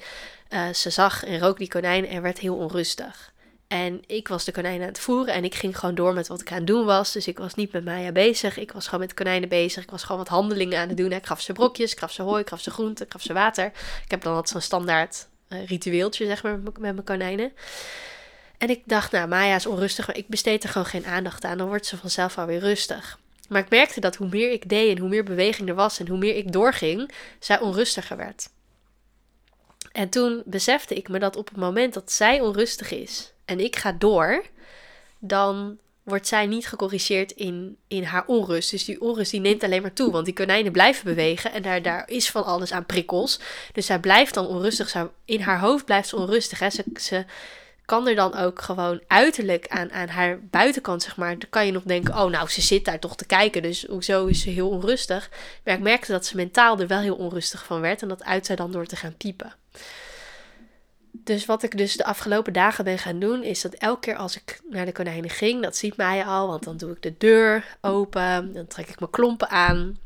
Uh, 0.50 0.74
ze 0.74 0.90
zag 0.90 1.24
en 1.24 1.40
rook 1.40 1.58
die 1.58 1.68
konijnen 1.68 2.10
en 2.10 2.22
werd 2.22 2.40
heel 2.40 2.56
onrustig. 2.56 3.31
En 3.72 4.02
ik 4.08 4.28
was 4.28 4.46
de 4.46 4.52
konijnen 4.52 4.82
aan 4.82 4.88
het 4.88 5.00
voeren 5.00 5.34
en 5.34 5.44
ik 5.44 5.56
ging 5.56 5.80
gewoon 5.80 5.96
door 5.96 6.14
met 6.14 6.28
wat 6.28 6.42
ik 6.42 6.52
aan 6.52 6.58
het 6.58 6.68
doen 6.68 6.86
was. 6.86 7.12
Dus 7.12 7.28
ik 7.28 7.38
was 7.38 7.56
niet 7.56 7.72
met 7.72 7.86
Maya 7.86 8.12
bezig. 8.12 8.58
Ik 8.58 8.72
was 8.72 8.86
gewoon 8.86 9.00
met 9.00 9.14
konijnen 9.14 9.50
bezig. 9.50 9.84
Ik 9.84 9.92
was 9.92 10.04
gewoon 10.04 10.18
wat 10.18 10.28
handelingen 10.28 10.80
aan 10.80 10.88
het 10.88 10.98
doen. 10.98 11.12
Ik 11.12 11.26
gaf 11.26 11.42
ze 11.42 11.54
brokjes, 11.54 11.92
ik 11.92 12.00
gaf 12.00 12.12
ze 12.12 12.22
hooi, 12.22 12.42
ik 12.42 12.50
gaf 12.50 12.62
ze 12.62 12.72
groenten, 12.72 13.06
ik 13.06 13.12
gaf 13.12 13.22
ze 13.22 13.34
water. 13.34 13.66
Ik 14.04 14.12
heb 14.12 14.22
dan 14.22 14.32
altijd 14.32 14.50
zo'n 14.50 14.62
standaard 14.62 15.28
uh, 15.50 15.66
ritueeltje, 15.66 16.26
zeg 16.26 16.44
maar, 16.44 16.60
met 16.60 16.80
mijn 16.80 17.04
konijnen. 17.04 17.52
En 18.58 18.70
ik 18.70 18.82
dacht, 18.86 19.12
nou, 19.12 19.28
Maya 19.28 19.56
is 19.56 19.66
onrustig, 19.66 20.08
maar 20.08 20.18
ik 20.18 20.28
besteed 20.28 20.64
er 20.64 20.70
gewoon 20.70 20.88
geen 20.88 21.06
aandacht 21.06 21.44
aan. 21.44 21.58
Dan 21.58 21.68
wordt 21.68 21.86
ze 21.86 21.98
vanzelf 21.98 22.38
alweer 22.38 22.60
rustig. 22.60 23.20
Maar 23.50 23.62
ik 23.62 23.70
merkte 23.70 24.00
dat 24.00 24.16
hoe 24.16 24.28
meer 24.30 24.52
ik 24.52 24.70
deed 24.70 24.96
en 24.96 25.02
hoe 25.02 25.10
meer 25.10 25.24
beweging 25.24 25.70
er 25.70 25.76
was 25.76 26.00
en 26.00 26.08
hoe 26.08 26.18
meer 26.18 26.36
ik 26.36 26.52
doorging, 26.52 27.12
zij 27.40 27.60
onrustiger 27.60 28.18
werd. 28.18 28.50
En 29.92 30.10
toen 30.10 30.42
besefte 30.46 30.96
ik 30.96 31.10
me 31.10 31.20
dat 31.20 31.36
op 31.36 31.48
het 31.48 31.58
moment 31.58 31.94
dat 31.94 32.12
zij 32.12 32.42
onrustig 32.42 32.92
is 32.92 33.34
en 33.52 33.60
ik 33.60 33.76
ga 33.76 33.92
door, 33.92 34.44
dan 35.20 35.78
wordt 36.04 36.28
zij 36.28 36.46
niet 36.46 36.68
gecorrigeerd 36.68 37.32
in, 37.32 37.78
in 37.88 38.04
haar 38.04 38.24
onrust. 38.26 38.72
Dus 38.72 38.86
die 38.86 39.02
onrust 39.02 39.32
die 39.32 39.40
neemt 39.40 39.64
alleen 39.64 39.82
maar 39.82 39.94
toe, 39.94 40.12
want 40.12 40.26
die 40.26 40.34
konijnen 40.34 40.72
blijven 40.72 41.06
bewegen 41.06 41.52
en 41.52 41.62
daar, 41.62 41.82
daar 41.82 42.10
is 42.10 42.30
van 42.30 42.46
alles 42.46 42.72
aan 42.72 42.86
prikkels. 42.86 43.40
Dus 43.74 43.86
zij 43.86 44.00
blijft 44.00 44.34
dan 44.34 44.48
onrustig. 44.48 45.08
in 45.26 45.42
haar 45.42 45.60
hoofd 45.60 45.86
blijft 45.86 46.08
ze 46.08 46.16
onrustig. 46.16 46.60
Hè. 46.60 46.70
Ze, 46.70 46.84
ze 47.00 47.26
kan 47.86 48.08
er 48.08 48.16
dan 48.16 48.36
ook 48.36 48.62
gewoon 48.62 49.02
uiterlijk 49.08 49.68
aan, 49.68 49.92
aan 49.92 50.08
haar 50.08 50.40
buitenkant, 50.42 51.04
zeg 51.04 51.18
maar. 51.18 51.40
Dan 51.40 51.50
kan 51.50 51.66
je 51.66 51.72
nog 51.72 51.84
denken, 51.84 52.14
oh 52.14 52.30
nou, 52.30 52.50
ze 52.50 52.62
zit 52.62 52.86
daar 52.86 53.00
toch 53.00 53.16
te 53.16 53.26
kijken, 53.26 53.62
dus 53.62 53.86
hoezo 53.86 54.26
is 54.26 54.42
ze 54.42 54.50
heel 54.50 54.70
onrustig. 54.70 55.30
Maar 55.64 55.74
ik 55.74 55.80
merkte 55.80 56.12
dat 56.12 56.26
ze 56.26 56.36
mentaal 56.36 56.80
er 56.80 56.88
wel 56.88 57.00
heel 57.00 57.16
onrustig 57.16 57.66
van 57.66 57.82
werd 57.82 58.02
en 58.02 58.08
dat 58.08 58.24
uit 58.24 58.46
zij 58.46 58.56
dan 58.56 58.72
door 58.72 58.86
te 58.86 58.96
gaan 58.96 59.18
piepen. 59.18 59.54
Dus 61.12 61.46
wat 61.46 61.64
ik 61.64 61.78
dus 61.78 61.96
de 61.96 62.06
afgelopen 62.06 62.54
dagen 62.54 62.84
ben 62.84 62.98
gaan 62.98 63.20
doen, 63.20 63.44
is 63.44 63.62
dat 63.62 63.74
elke 63.74 64.00
keer 64.00 64.16
als 64.16 64.36
ik 64.36 64.62
naar 64.70 64.86
de 64.86 64.92
konijnen 64.92 65.30
ging, 65.30 65.62
dat 65.62 65.76
ziet 65.76 65.98
mij 65.98 66.26
al, 66.26 66.48
want 66.48 66.64
dan 66.64 66.78
doe 66.78 66.92
ik 66.92 67.02
de 67.02 67.16
deur 67.18 67.78
open, 67.82 68.54
dan 68.54 68.68
trek 68.68 68.90
ik 68.90 69.00
mijn 69.00 69.12
klompen 69.12 69.50
aan. 69.50 69.98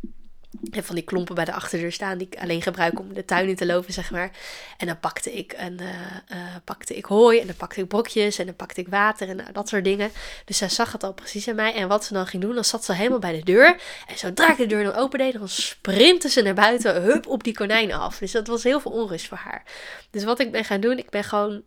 En 0.72 0.84
van 0.84 0.96
die 0.96 1.04
klompen 1.04 1.36
bij 1.36 1.46
de 1.46 1.54
achterdeur 1.54 1.92
staan 1.92 2.18
die 2.18 2.28
ik 2.28 2.40
alleen 2.40 2.62
gebruik 2.62 3.00
om 3.00 3.14
de 3.14 3.26
tuin 3.26 3.50
in 3.50 3.56
te 3.56 3.66
lopen, 3.66 3.94
zeg 3.94 4.12
maar. 4.12 4.32
En 4.78 4.88
dan 4.88 5.00
pakte 5.00 5.34
ik, 5.34 5.54
een, 5.58 5.82
uh, 5.82 5.90
uh, 6.32 6.56
pakte 6.64 6.96
ik 6.96 7.06
hooi 7.06 7.40
en 7.40 7.48
dan 7.48 7.56
pakte 7.56 7.82
ik 7.82 7.88
brokjes 7.88 8.38
en 8.38 8.46
dan 8.46 8.56
pakte 8.56 8.82
ik 8.82 8.88
water 8.88 9.30
en 9.30 9.40
uh, 9.40 9.46
dat 9.52 9.70
soort 9.70 9.84
dingen. 9.84 10.12
Dus 10.46 10.58
zij 10.58 10.70
zag 10.70 10.92
het 10.92 11.04
al 11.04 11.14
precies 11.14 11.48
aan 11.48 11.56
mij. 11.56 11.74
En 11.74 11.88
wat 11.88 12.06
ze 12.06 12.14
dan 12.14 12.28
ging 12.28 12.42
doen, 12.42 12.56
dan 12.56 12.66
zat 12.66 12.86
ze 12.86 12.94
helemaal 12.94 13.20
bij 13.20 13.34
de 13.34 13.44
deur. 13.44 13.82
En 14.08 14.18
zodra 14.18 14.52
ik 14.52 14.58
de 14.58 14.66
deur 14.66 14.84
dan 14.84 14.94
opende, 14.94 15.32
dan 15.32 15.50
sprintte 15.50 16.30
ze 16.30 16.42
naar 16.42 16.54
buiten, 16.54 17.02
hup, 17.02 17.28
op 17.28 17.44
die 17.44 17.54
konijnen 17.54 18.00
af. 18.00 18.18
Dus 18.18 18.32
dat 18.32 18.48
was 18.48 18.64
heel 18.64 18.80
veel 18.80 18.92
onrust 18.92 19.28
voor 19.28 19.38
haar. 19.38 19.64
Dus 20.10 20.24
wat 20.24 20.40
ik 20.40 20.52
ben 20.52 20.66
gaan 20.66 20.82
doen, 20.82 20.98
ik 20.98 21.10
ben 21.10 21.24
gewoon 21.24 21.64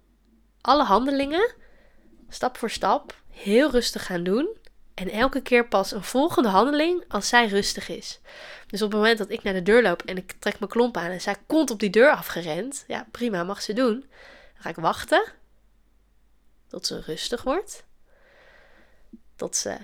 alle 0.61 0.85
handelingen 0.85 1.55
stap 2.29 2.57
voor 2.57 2.71
stap, 2.71 3.15
heel 3.31 3.71
rustig 3.71 4.07
gaan 4.07 4.23
doen. 4.23 4.57
En 4.95 5.11
elke 5.11 5.41
keer 5.41 5.69
pas 5.69 5.93
een 5.93 6.03
volgende 6.03 6.49
handeling 6.49 7.05
als 7.09 7.29
zij 7.29 7.47
rustig 7.47 7.89
is. 7.89 8.21
Dus 8.69 8.83
op 8.83 8.91
het 8.91 9.01
moment 9.01 9.19
dat 9.19 9.31
ik 9.31 9.43
naar 9.43 9.53
de 9.53 9.63
deur 9.63 9.83
loop 9.83 10.03
en 10.03 10.17
ik 10.17 10.33
trek 10.39 10.59
mijn 10.59 10.71
klomp 10.71 10.97
aan 10.97 11.11
en 11.11 11.21
zij 11.21 11.37
komt 11.47 11.71
op 11.71 11.81
die 11.81 11.91
deur 11.91 12.11
afgerend, 12.11 12.85
ja 12.87 13.07
prima, 13.11 13.43
mag 13.45 13.63
ze 13.63 13.73
doen. 13.73 14.01
Dan 14.01 14.63
ga 14.63 14.69
ik 14.69 14.77
wachten 14.77 15.25
tot 16.69 16.87
ze 16.87 17.01
rustig 17.01 17.43
wordt. 17.43 17.85
Tot 19.37 19.57
ze 19.57 19.77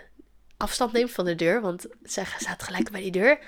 afstand 0.56 0.92
neemt 0.92 1.10
van 1.10 1.24
de 1.24 1.34
deur, 1.34 1.60
want 1.60 1.86
zij 2.02 2.26
staat 2.38 2.62
gelijk 2.62 2.90
bij 2.90 3.00
die 3.00 3.10
deur. 3.10 3.38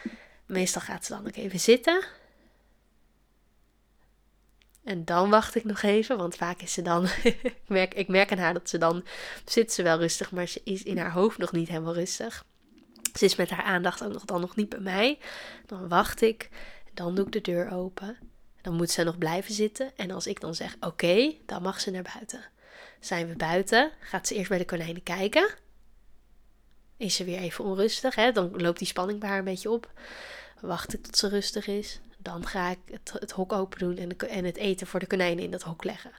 Meestal 0.46 0.82
gaat 0.82 1.04
ze 1.04 1.12
dan 1.12 1.26
ook 1.26 1.36
even 1.36 1.60
zitten. 1.60 2.04
En 4.84 5.04
dan 5.04 5.30
wacht 5.30 5.54
ik 5.54 5.64
nog 5.64 5.82
even, 5.82 6.16
want 6.16 6.36
vaak 6.36 6.62
is 6.62 6.72
ze 6.72 6.82
dan. 6.82 7.04
ik, 7.22 7.54
merk, 7.66 7.94
ik 7.94 8.08
merk 8.08 8.32
aan 8.32 8.38
haar 8.38 8.52
dat 8.52 8.68
ze 8.68 8.78
dan. 8.78 9.04
zit 9.44 9.72
ze 9.72 9.82
wel 9.82 9.98
rustig, 9.98 10.30
maar 10.30 10.46
ze 10.46 10.60
is 10.64 10.82
in 10.82 10.98
haar 10.98 11.12
hoofd 11.12 11.38
nog 11.38 11.52
niet 11.52 11.68
helemaal 11.68 11.94
rustig. 11.94 12.44
Ze 13.16 13.24
is 13.24 13.36
met 13.36 13.50
haar 13.50 13.64
aandacht 13.64 14.04
ook 14.04 14.12
nog, 14.12 14.24
dan 14.24 14.40
nog 14.40 14.56
niet 14.56 14.68
bij 14.68 14.80
mij. 14.80 15.18
Dan 15.66 15.88
wacht 15.88 16.22
ik. 16.22 16.48
Dan 16.94 17.14
doe 17.14 17.26
ik 17.26 17.32
de 17.32 17.40
deur 17.40 17.70
open. 17.70 18.16
Dan 18.62 18.74
moet 18.74 18.90
ze 18.90 19.02
nog 19.02 19.18
blijven 19.18 19.54
zitten. 19.54 19.96
En 19.96 20.10
als 20.10 20.26
ik 20.26 20.40
dan 20.40 20.54
zeg 20.54 20.76
oké, 20.80 21.34
dan 21.46 21.62
mag 21.62 21.80
ze 21.80 21.90
naar 21.90 22.10
buiten. 22.14 22.44
Zijn 23.00 23.28
we 23.28 23.36
buiten, 23.36 23.90
gaat 24.00 24.26
ze 24.26 24.34
eerst 24.34 24.48
bij 24.48 24.58
de 24.58 24.64
konijnen 24.64 25.02
kijken. 25.02 25.54
Is 26.96 27.14
ze 27.14 27.24
weer 27.24 27.38
even 27.38 27.64
onrustig, 27.64 28.14
hè? 28.14 28.32
dan 28.32 28.50
loopt 28.56 28.78
die 28.78 28.86
spanning 28.86 29.20
bij 29.20 29.28
haar 29.28 29.38
een 29.38 29.44
beetje 29.44 29.70
op. 29.70 29.90
Wacht 30.60 30.94
ik 30.94 31.02
tot 31.02 31.16
ze 31.16 31.28
rustig 31.28 31.66
is. 31.66 32.00
Dan 32.18 32.46
ga 32.46 32.70
ik 32.70 32.78
het, 33.12 33.30
hok 33.30 33.52
open 33.52 33.78
doen 33.78 33.96
en, 33.96 34.16
en 34.16 34.44
het 34.44 34.56
eten 34.56 34.86
voor 34.86 35.00
de 35.00 35.06
konijnen 35.06 35.44
in 35.44 35.50
dat 35.50 35.62
hok 35.62 35.84
leggen. 35.84 36.12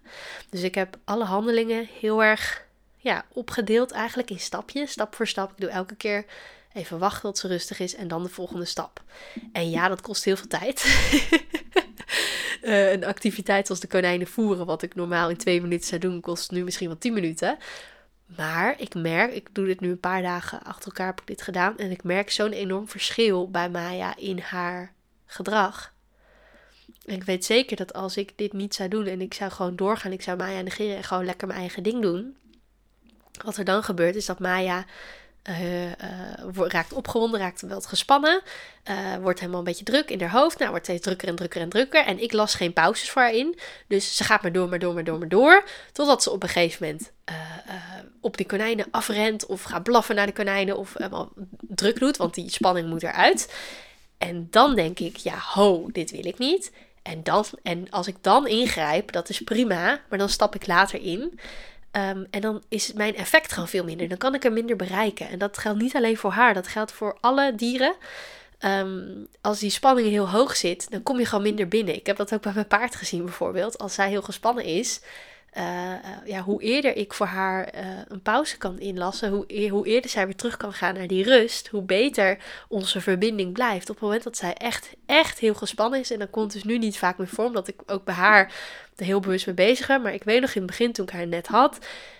Dus 0.49 0.61
ik 0.61 0.75
heb 0.75 0.97
alle 1.03 1.23
handelingen 1.23 1.87
heel 1.99 2.23
erg 2.23 2.66
ja, 3.07 3.25
opgedeeld 3.33 3.91
eigenlijk 3.91 4.29
in 4.29 4.39
stapjes, 4.39 4.91
stap 4.91 5.15
voor 5.15 5.27
stap. 5.27 5.51
Ik 5.51 5.57
doe 5.57 5.69
elke 5.69 5.95
keer 5.95 6.25
even 6.73 6.99
wachten 6.99 7.21
tot 7.21 7.37
ze 7.37 7.47
rustig 7.47 7.79
is 7.79 7.95
en 7.95 8.07
dan 8.07 8.23
de 8.23 8.29
volgende 8.29 8.65
stap. 8.65 9.03
En 9.51 9.69
ja, 9.69 9.87
dat 9.87 10.01
kost 10.01 10.23
heel 10.23 10.37
veel 10.37 10.47
tijd. 10.47 10.83
uh, 12.61 12.91
een 12.93 13.05
activiteit 13.05 13.65
zoals 13.65 13.81
de 13.81 13.87
konijnen 13.87 14.27
voeren, 14.27 14.65
wat 14.65 14.81
ik 14.81 14.95
normaal 14.95 15.29
in 15.29 15.37
twee 15.37 15.61
minuten 15.61 15.87
zou 15.87 16.01
doen, 16.01 16.21
kost 16.21 16.51
nu 16.51 16.63
misschien 16.63 16.87
wel 16.87 16.97
tien 16.97 17.13
minuten. 17.13 17.57
Maar 18.25 18.79
ik 18.79 18.95
merk, 18.95 19.33
ik 19.33 19.49
doe 19.51 19.65
dit 19.65 19.79
nu 19.79 19.89
een 19.89 19.99
paar 19.99 20.21
dagen 20.21 20.63
achter 20.63 20.85
elkaar 20.85 21.07
heb 21.07 21.19
ik 21.21 21.27
dit 21.27 21.41
gedaan. 21.41 21.77
En 21.77 21.91
ik 21.91 22.03
merk 22.03 22.29
zo'n 22.31 22.51
enorm 22.51 22.87
verschil 22.87 23.49
bij 23.49 23.69
Maya 23.69 24.17
in 24.17 24.39
haar 24.39 24.93
gedrag. 25.25 25.93
En 27.05 27.15
ik 27.15 27.23
weet 27.23 27.45
zeker 27.45 27.77
dat 27.77 27.93
als 27.93 28.17
ik 28.17 28.37
dit 28.37 28.53
niet 28.53 28.75
zou 28.75 28.89
doen 28.89 29.05
en 29.05 29.21
ik 29.21 29.33
zou 29.33 29.51
gewoon 29.51 29.75
doorgaan, 29.75 30.11
ik 30.11 30.21
zou 30.21 30.37
Maya 30.37 30.61
negeren 30.61 30.95
en 30.95 31.03
gewoon 31.03 31.25
lekker 31.25 31.47
mijn 31.47 31.59
eigen 31.59 31.83
ding 31.83 32.01
doen. 32.01 32.37
Wat 33.43 33.57
er 33.57 33.65
dan 33.65 33.83
gebeurt 33.83 34.15
is 34.15 34.25
dat 34.25 34.39
Maya 34.39 34.85
uh, 35.49 35.85
uh, 35.85 35.91
raakt 36.67 36.93
opgewonden, 36.93 37.39
raakt 37.39 37.61
wel 37.61 37.81
gespannen. 37.81 38.41
Uh, 38.89 39.15
wordt 39.21 39.39
helemaal 39.39 39.59
een 39.59 39.65
beetje 39.65 39.83
druk 39.83 40.09
in 40.09 40.21
haar 40.21 40.31
hoofd. 40.31 40.57
Nou, 40.57 40.69
wordt 40.69 40.85
steeds 40.85 41.03
drukker 41.03 41.27
en 41.27 41.35
drukker 41.35 41.61
en 41.61 41.69
drukker. 41.69 42.05
En 42.05 42.21
ik 42.21 42.33
las 42.33 42.55
geen 42.55 42.73
pauzes 42.73 43.09
voor 43.09 43.21
haar 43.21 43.33
in. 43.33 43.59
Dus 43.87 44.15
ze 44.15 44.23
gaat 44.23 44.41
maar 44.41 44.51
door, 44.51 44.69
maar 44.69 44.79
door, 44.79 44.93
maar 44.93 45.03
door, 45.03 45.17
maar 45.17 45.27
door. 45.27 45.63
Totdat 45.91 46.23
ze 46.23 46.31
op 46.31 46.43
een 46.43 46.49
gegeven 46.49 46.85
moment 46.85 47.11
op 48.21 48.37
die 48.37 48.45
konijnen 48.45 48.87
afrent. 48.91 49.45
Of 49.45 49.63
gaat 49.63 49.83
blaffen 49.83 50.15
naar 50.15 50.25
de 50.25 50.33
konijnen. 50.33 50.77
Of 50.77 50.93
helemaal 50.93 51.31
druk 51.61 51.99
doet, 51.99 52.17
want 52.17 52.33
die 52.33 52.49
spanning 52.49 52.89
moet 52.89 53.03
eruit. 53.03 53.53
En 54.17 54.47
dan 54.49 54.75
denk 54.75 54.99
ik, 54.99 55.17
ja, 55.17 55.37
ho, 55.37 55.89
dit 55.91 56.11
wil 56.11 56.25
ik 56.25 56.37
niet. 56.37 56.71
En, 57.01 57.23
dan, 57.23 57.45
en 57.63 57.89
als 57.89 58.07
ik 58.07 58.15
dan 58.21 58.47
ingrijp, 58.47 59.11
dat 59.11 59.29
is 59.29 59.41
prima. 59.41 60.01
Maar 60.09 60.19
dan 60.19 60.29
stap 60.29 60.55
ik 60.55 60.67
later 60.67 61.01
in. 61.01 61.39
Ehm, 61.97 62.23
en 62.29 62.41
dan 62.41 62.63
is 62.69 62.93
mijn 62.93 63.15
effect 63.15 63.51
gewoon 63.51 63.67
veel 63.67 63.83
minder. 63.83 64.07
Dan 64.07 64.17
kan 64.17 64.35
ik 64.35 64.43
er 64.43 64.51
minder 64.51 64.75
bereiken. 64.75 65.29
En 65.29 65.39
dat 65.39 65.57
geldt 65.57 65.81
niet 65.81 65.95
alleen 65.95 66.17
voor 66.17 66.31
haar, 66.31 66.53
dat 66.53 66.67
geldt 66.67 66.91
voor 66.91 67.17
alle 67.21 67.55
dieren. 67.55 67.95
Ehm, 68.59 69.25
als 69.41 69.59
die 69.59 69.69
spanning 69.69 70.07
heel 70.07 70.29
hoog 70.29 70.55
zit, 70.55 70.91
dan 70.91 71.03
kom 71.03 71.19
je 71.19 71.25
gewoon 71.25 71.43
minder 71.43 71.67
binnen. 71.67 71.95
Ik 71.95 72.05
heb 72.05 72.17
dat 72.17 72.33
ook 72.33 72.41
bij 72.41 72.53
mijn 72.53 72.67
paard 72.67 72.95
gezien 72.95 73.23
bijvoorbeeld. 73.23 73.77
Als 73.77 73.93
zij 73.93 74.09
heel 74.09 74.21
gespannen 74.21 74.63
is, 74.63 75.01
uh, 75.57 75.93
ja, 76.25 76.41
hoe 76.41 76.61
eerder 76.61 76.95
ik 76.95 77.13
voor 77.13 77.25
haar 77.25 77.75
uh, 77.75 77.81
een 78.07 78.21
pauze 78.21 78.57
kan 78.57 78.79
inlassen, 78.79 79.29
hoe, 79.29 79.69
hoe 79.69 79.87
eerder 79.87 80.09
zij 80.09 80.25
weer 80.25 80.35
terug 80.35 80.57
kan 80.57 80.73
gaan 80.73 80.93
naar 80.93 81.07
die 81.07 81.23
rust, 81.23 81.67
hoe 81.67 81.81
beter 81.81 82.37
onze 82.67 83.01
verbinding 83.01 83.53
blijft. 83.53 83.89
Op 83.89 83.95
het 83.95 84.03
moment 84.03 84.23
dat 84.23 84.37
zij 84.37 84.53
echt, 84.53 84.89
echt 85.05 85.39
heel 85.39 85.53
gespannen 85.53 85.99
is, 85.99 86.11
en 86.11 86.19
dat 86.19 86.29
komt 86.29 86.53
dus 86.53 86.63
nu 86.63 86.77
niet 86.77 86.97
vaak 86.97 87.17
meer 87.17 87.27
voor, 87.27 87.45
omdat 87.45 87.67
ik 87.67 87.75
ook 87.85 88.03
bij 88.03 88.13
haar 88.13 88.53
er 88.95 89.05
heel 89.05 89.19
bewust 89.19 89.45
mee 89.45 89.55
bezig 89.55 89.87
ben. 89.87 90.01
Maar 90.01 90.13
ik 90.13 90.23
weet 90.23 90.41
nog 90.41 90.53
in 90.53 90.61
het 90.61 90.69
begin, 90.69 90.91
toen 90.91 91.05
ik 91.05 91.11
haar 91.11 91.27
net 91.27 91.47
had, 91.47 91.77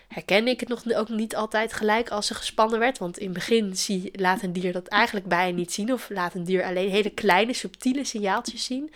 herkende 0.07 0.51
ik 0.51 0.59
het 0.59 0.69
nog 0.69 0.93
ook 0.93 1.09
niet 1.09 1.35
altijd 1.35 1.73
gelijk 1.73 2.09
als 2.09 2.27
ze 2.27 2.33
gespannen 2.33 2.79
werd. 2.79 2.97
Want 2.97 3.17
in 3.17 3.25
het 3.25 3.33
begin 3.33 3.75
zie, 3.75 4.09
laat 4.13 4.41
een 4.41 4.53
dier 4.53 4.73
dat 4.73 4.87
eigenlijk 4.87 5.27
bijna 5.27 5.57
niet 5.57 5.73
zien, 5.73 5.93
of 5.93 6.09
laat 6.09 6.33
een 6.33 6.43
dier 6.43 6.63
alleen 6.63 6.89
hele 6.89 7.09
kleine, 7.09 7.53
subtiele 7.53 8.03
signaaltjes 8.03 8.65
zien. 8.65 8.91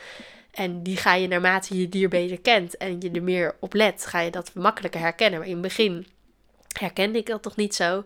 En 0.51 0.83
die 0.83 0.97
ga 0.97 1.13
je 1.13 1.27
naarmate 1.27 1.77
je 1.77 1.89
dier 1.89 2.09
beter 2.09 2.41
kent 2.41 2.77
en 2.77 3.01
je 3.01 3.11
er 3.11 3.23
meer 3.23 3.55
op 3.59 3.73
let, 3.73 4.05
ga 4.05 4.19
je 4.19 4.31
dat 4.31 4.53
makkelijker 4.53 4.99
herkennen. 4.99 5.39
Maar 5.39 5.47
in 5.47 5.53
het 5.53 5.61
begin 5.61 6.07
herkende 6.79 7.17
ik 7.17 7.25
dat 7.25 7.41
toch 7.41 7.55
niet 7.55 7.75
zo. 7.75 8.03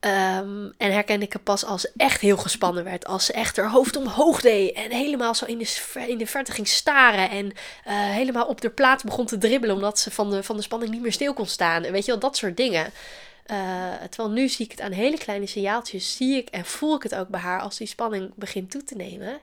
Um, 0.00 0.72
en 0.78 0.92
herkende 0.92 1.24
ik 1.24 1.32
het 1.32 1.42
pas 1.42 1.64
als 1.64 1.80
ze 1.80 1.90
echt 1.96 2.20
heel 2.20 2.36
gespannen 2.36 2.84
werd. 2.84 3.06
Als 3.06 3.24
ze 3.24 3.32
echt 3.32 3.56
haar 3.56 3.70
hoofd 3.70 3.96
omhoog 3.96 4.40
deed. 4.40 4.74
En 4.74 4.90
helemaal 4.90 5.34
zo 5.34 5.44
in 5.44 5.58
de, 5.58 6.04
in 6.06 6.18
de 6.18 6.26
verte 6.26 6.52
ging 6.52 6.68
staren. 6.68 7.30
En 7.30 7.46
uh, 7.46 7.52
helemaal 7.86 8.46
op 8.46 8.60
de 8.60 8.70
plaats 8.70 9.02
begon 9.02 9.26
te 9.26 9.38
dribbelen. 9.38 9.74
Omdat 9.74 9.98
ze 9.98 10.10
van 10.10 10.30
de, 10.30 10.42
van 10.42 10.56
de 10.56 10.62
spanning 10.62 10.90
niet 10.90 11.02
meer 11.02 11.12
stil 11.12 11.34
kon 11.34 11.46
staan. 11.46 11.84
En 11.84 11.92
weet 11.92 12.04
je 12.04 12.10
wel, 12.10 12.20
dat 12.20 12.36
soort 12.36 12.56
dingen. 12.56 12.92
Uh, 13.50 13.92
terwijl 14.10 14.34
nu 14.34 14.48
zie 14.48 14.64
ik 14.64 14.70
het 14.70 14.80
aan 14.80 14.92
hele 14.92 15.18
kleine 15.18 15.46
signaaltjes. 15.46 16.16
Zie 16.16 16.36
ik 16.36 16.48
en 16.48 16.64
voel 16.64 16.96
ik 16.96 17.02
het 17.02 17.14
ook 17.14 17.28
bij 17.28 17.40
haar 17.40 17.60
als 17.60 17.76
die 17.76 17.86
spanning 17.86 18.32
begint 18.34 18.70
toe 18.70 18.84
te 18.84 18.96
nemen. 18.96 19.40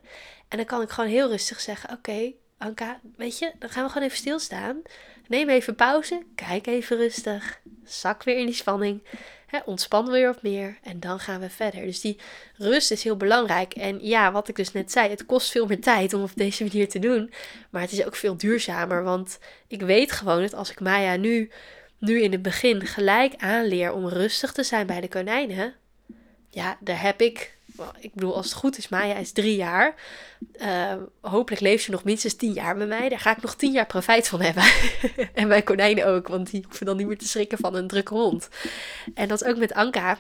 En 0.53 0.59
dan 0.59 0.67
kan 0.67 0.81
ik 0.81 0.89
gewoon 0.89 1.09
heel 1.09 1.29
rustig 1.29 1.59
zeggen: 1.59 1.89
Oké, 1.91 2.31
Anka, 2.57 2.99
weet 3.15 3.39
je, 3.39 3.51
dan 3.59 3.69
gaan 3.69 3.83
we 3.83 3.89
gewoon 3.89 4.07
even 4.07 4.17
stilstaan. 4.17 4.81
Neem 5.27 5.49
even 5.49 5.75
pauze. 5.75 6.23
Kijk 6.35 6.67
even 6.67 6.97
rustig. 6.97 7.59
Zak 7.83 8.23
weer 8.23 8.37
in 8.37 8.45
die 8.45 8.55
spanning. 8.55 9.03
Hè, 9.47 9.59
ontspan 9.65 10.09
weer 10.09 10.27
wat 10.27 10.41
meer. 10.41 10.77
En 10.83 10.99
dan 10.99 11.19
gaan 11.19 11.39
we 11.39 11.49
verder. 11.49 11.81
Dus 11.81 12.01
die 12.01 12.19
rust 12.57 12.91
is 12.91 13.03
heel 13.03 13.17
belangrijk. 13.17 13.73
En 13.73 14.05
ja, 14.05 14.31
wat 14.31 14.47
ik 14.47 14.55
dus 14.55 14.71
net 14.71 14.91
zei, 14.91 15.09
het 15.09 15.25
kost 15.25 15.51
veel 15.51 15.65
meer 15.65 15.81
tijd 15.81 16.13
om 16.13 16.23
op 16.23 16.31
deze 16.35 16.63
manier 16.63 16.89
te 16.89 16.99
doen. 16.99 17.33
Maar 17.69 17.81
het 17.81 17.91
is 17.91 18.05
ook 18.05 18.15
veel 18.15 18.37
duurzamer. 18.37 19.03
Want 19.03 19.39
ik 19.67 19.81
weet 19.81 20.11
gewoon 20.11 20.41
dat 20.41 20.53
als 20.53 20.71
ik 20.71 20.79
Maya 20.79 21.15
nu, 21.15 21.51
nu 21.97 22.21
in 22.21 22.31
het 22.31 22.41
begin 22.41 22.85
gelijk 22.85 23.33
aanleer 23.37 23.93
om 23.93 24.07
rustig 24.07 24.51
te 24.51 24.63
zijn 24.63 24.87
bij 24.87 25.01
de 25.01 25.09
konijnen. 25.09 25.73
Ja, 26.49 26.77
daar 26.79 27.01
heb 27.01 27.21
ik 27.21 27.52
ik 27.99 28.13
bedoel, 28.13 28.35
als 28.35 28.45
het 28.45 28.55
goed 28.55 28.77
is, 28.77 28.89
Maya 28.89 29.15
is 29.15 29.31
drie 29.31 29.55
jaar. 29.55 29.95
Uh, 30.61 30.93
hopelijk 31.21 31.61
leeft 31.61 31.83
ze 31.83 31.91
nog 31.91 32.03
minstens 32.03 32.35
tien 32.35 32.53
jaar 32.53 32.75
bij 32.75 32.87
mij. 32.87 33.09
Daar 33.09 33.19
ga 33.19 33.31
ik 33.31 33.41
nog 33.41 33.55
tien 33.55 33.71
jaar 33.71 33.85
profijt 33.85 34.27
van 34.27 34.41
hebben. 34.41 34.63
en 35.33 35.47
mijn 35.47 35.63
konijnen 35.63 36.05
ook, 36.05 36.27
want 36.27 36.51
die 36.51 36.63
hoeven 36.63 36.85
dan 36.85 36.97
niet 36.97 37.07
meer 37.07 37.17
te 37.17 37.27
schrikken 37.27 37.57
van 37.57 37.75
een 37.75 37.87
drukke 37.87 38.13
hond. 38.13 38.47
En 39.13 39.27
dat 39.27 39.41
is 39.41 39.47
ook 39.47 39.57
met 39.57 39.73
Anka. 39.73 40.19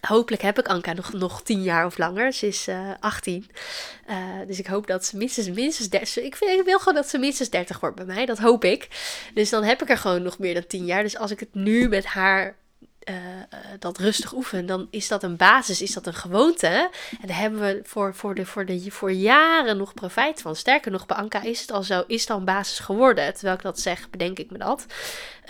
Hopelijk 0.00 0.42
heb 0.42 0.58
ik 0.58 0.68
Anka 0.68 0.92
nog, 0.92 1.12
nog 1.12 1.42
tien 1.42 1.62
jaar 1.62 1.86
of 1.86 1.98
langer. 1.98 2.32
Ze 2.32 2.46
is 2.46 2.68
uh, 2.68 2.90
18. 3.00 3.50
Uh, 4.10 4.16
dus 4.46 4.58
ik 4.58 4.66
hoop 4.66 4.86
dat 4.86 5.04
ze 5.04 5.16
minstens, 5.16 5.50
minstens 5.50 5.88
30... 5.88 6.22
Ik, 6.22 6.36
vind, 6.36 6.50
ik 6.50 6.64
wil 6.64 6.78
gewoon 6.78 6.94
dat 6.94 7.08
ze 7.08 7.18
minstens 7.18 7.50
30 7.50 7.80
wordt 7.80 7.96
bij 7.96 8.04
mij. 8.04 8.26
Dat 8.26 8.38
hoop 8.38 8.64
ik. 8.64 8.88
Dus 9.34 9.50
dan 9.50 9.64
heb 9.64 9.82
ik 9.82 9.90
er 9.90 9.98
gewoon 9.98 10.22
nog 10.22 10.38
meer 10.38 10.54
dan 10.54 10.66
tien 10.66 10.84
jaar. 10.84 11.02
Dus 11.02 11.16
als 11.16 11.30
ik 11.30 11.40
het 11.40 11.54
nu 11.54 11.88
met 11.88 12.04
haar 12.04 12.56
uh, 13.08 13.16
dat 13.78 13.98
rustig 13.98 14.32
oefenen, 14.32 14.66
dan 14.66 14.86
is 14.90 15.08
dat 15.08 15.22
een 15.22 15.36
basis, 15.36 15.82
is 15.82 15.92
dat 15.92 16.06
een 16.06 16.14
gewoonte. 16.14 16.90
En 17.20 17.26
daar 17.26 17.38
hebben 17.38 17.60
we 17.60 17.80
voor, 17.84 18.14
voor, 18.14 18.34
de, 18.34 18.46
voor, 18.46 18.66
de, 18.66 18.90
voor 18.90 19.12
jaren 19.12 19.76
nog 19.76 19.94
profijt 19.94 20.40
van. 20.42 20.56
Sterker 20.56 20.90
nog, 20.90 21.06
bij 21.06 21.16
Anka 21.16 21.42
is 21.42 21.60
het 21.60 21.72
al 21.72 21.82
zo, 21.82 22.04
is 22.06 22.28
een 22.28 22.44
basis 22.44 22.78
geworden. 22.78 23.34
Terwijl 23.34 23.56
ik 23.56 23.62
dat 23.62 23.80
zeg, 23.80 24.10
bedenk 24.10 24.38
ik 24.38 24.50
me 24.50 24.58
dat. 24.58 24.86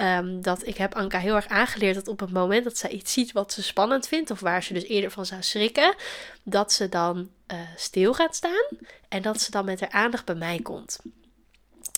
Um, 0.00 0.42
dat 0.42 0.66
ik 0.66 0.76
heb 0.76 0.94
Anka 0.94 1.18
heel 1.18 1.34
erg 1.34 1.48
aangeleerd 1.48 1.94
dat 1.94 2.08
op 2.08 2.20
het 2.20 2.32
moment 2.32 2.64
dat 2.64 2.78
zij 2.78 2.90
iets 2.90 3.12
ziet 3.12 3.32
wat 3.32 3.52
ze 3.52 3.62
spannend 3.62 4.08
vindt, 4.08 4.30
of 4.30 4.40
waar 4.40 4.62
ze 4.62 4.72
dus 4.72 4.84
eerder 4.84 5.10
van 5.10 5.26
zou 5.26 5.42
schrikken, 5.42 5.94
dat 6.42 6.72
ze 6.72 6.88
dan 6.88 7.28
uh, 7.52 7.58
stil 7.76 8.14
gaat 8.14 8.36
staan 8.36 8.66
en 9.08 9.22
dat 9.22 9.40
ze 9.40 9.50
dan 9.50 9.64
met 9.64 9.80
haar 9.80 9.90
aandacht 9.90 10.24
bij 10.24 10.34
mij 10.34 10.60
komt 10.62 10.98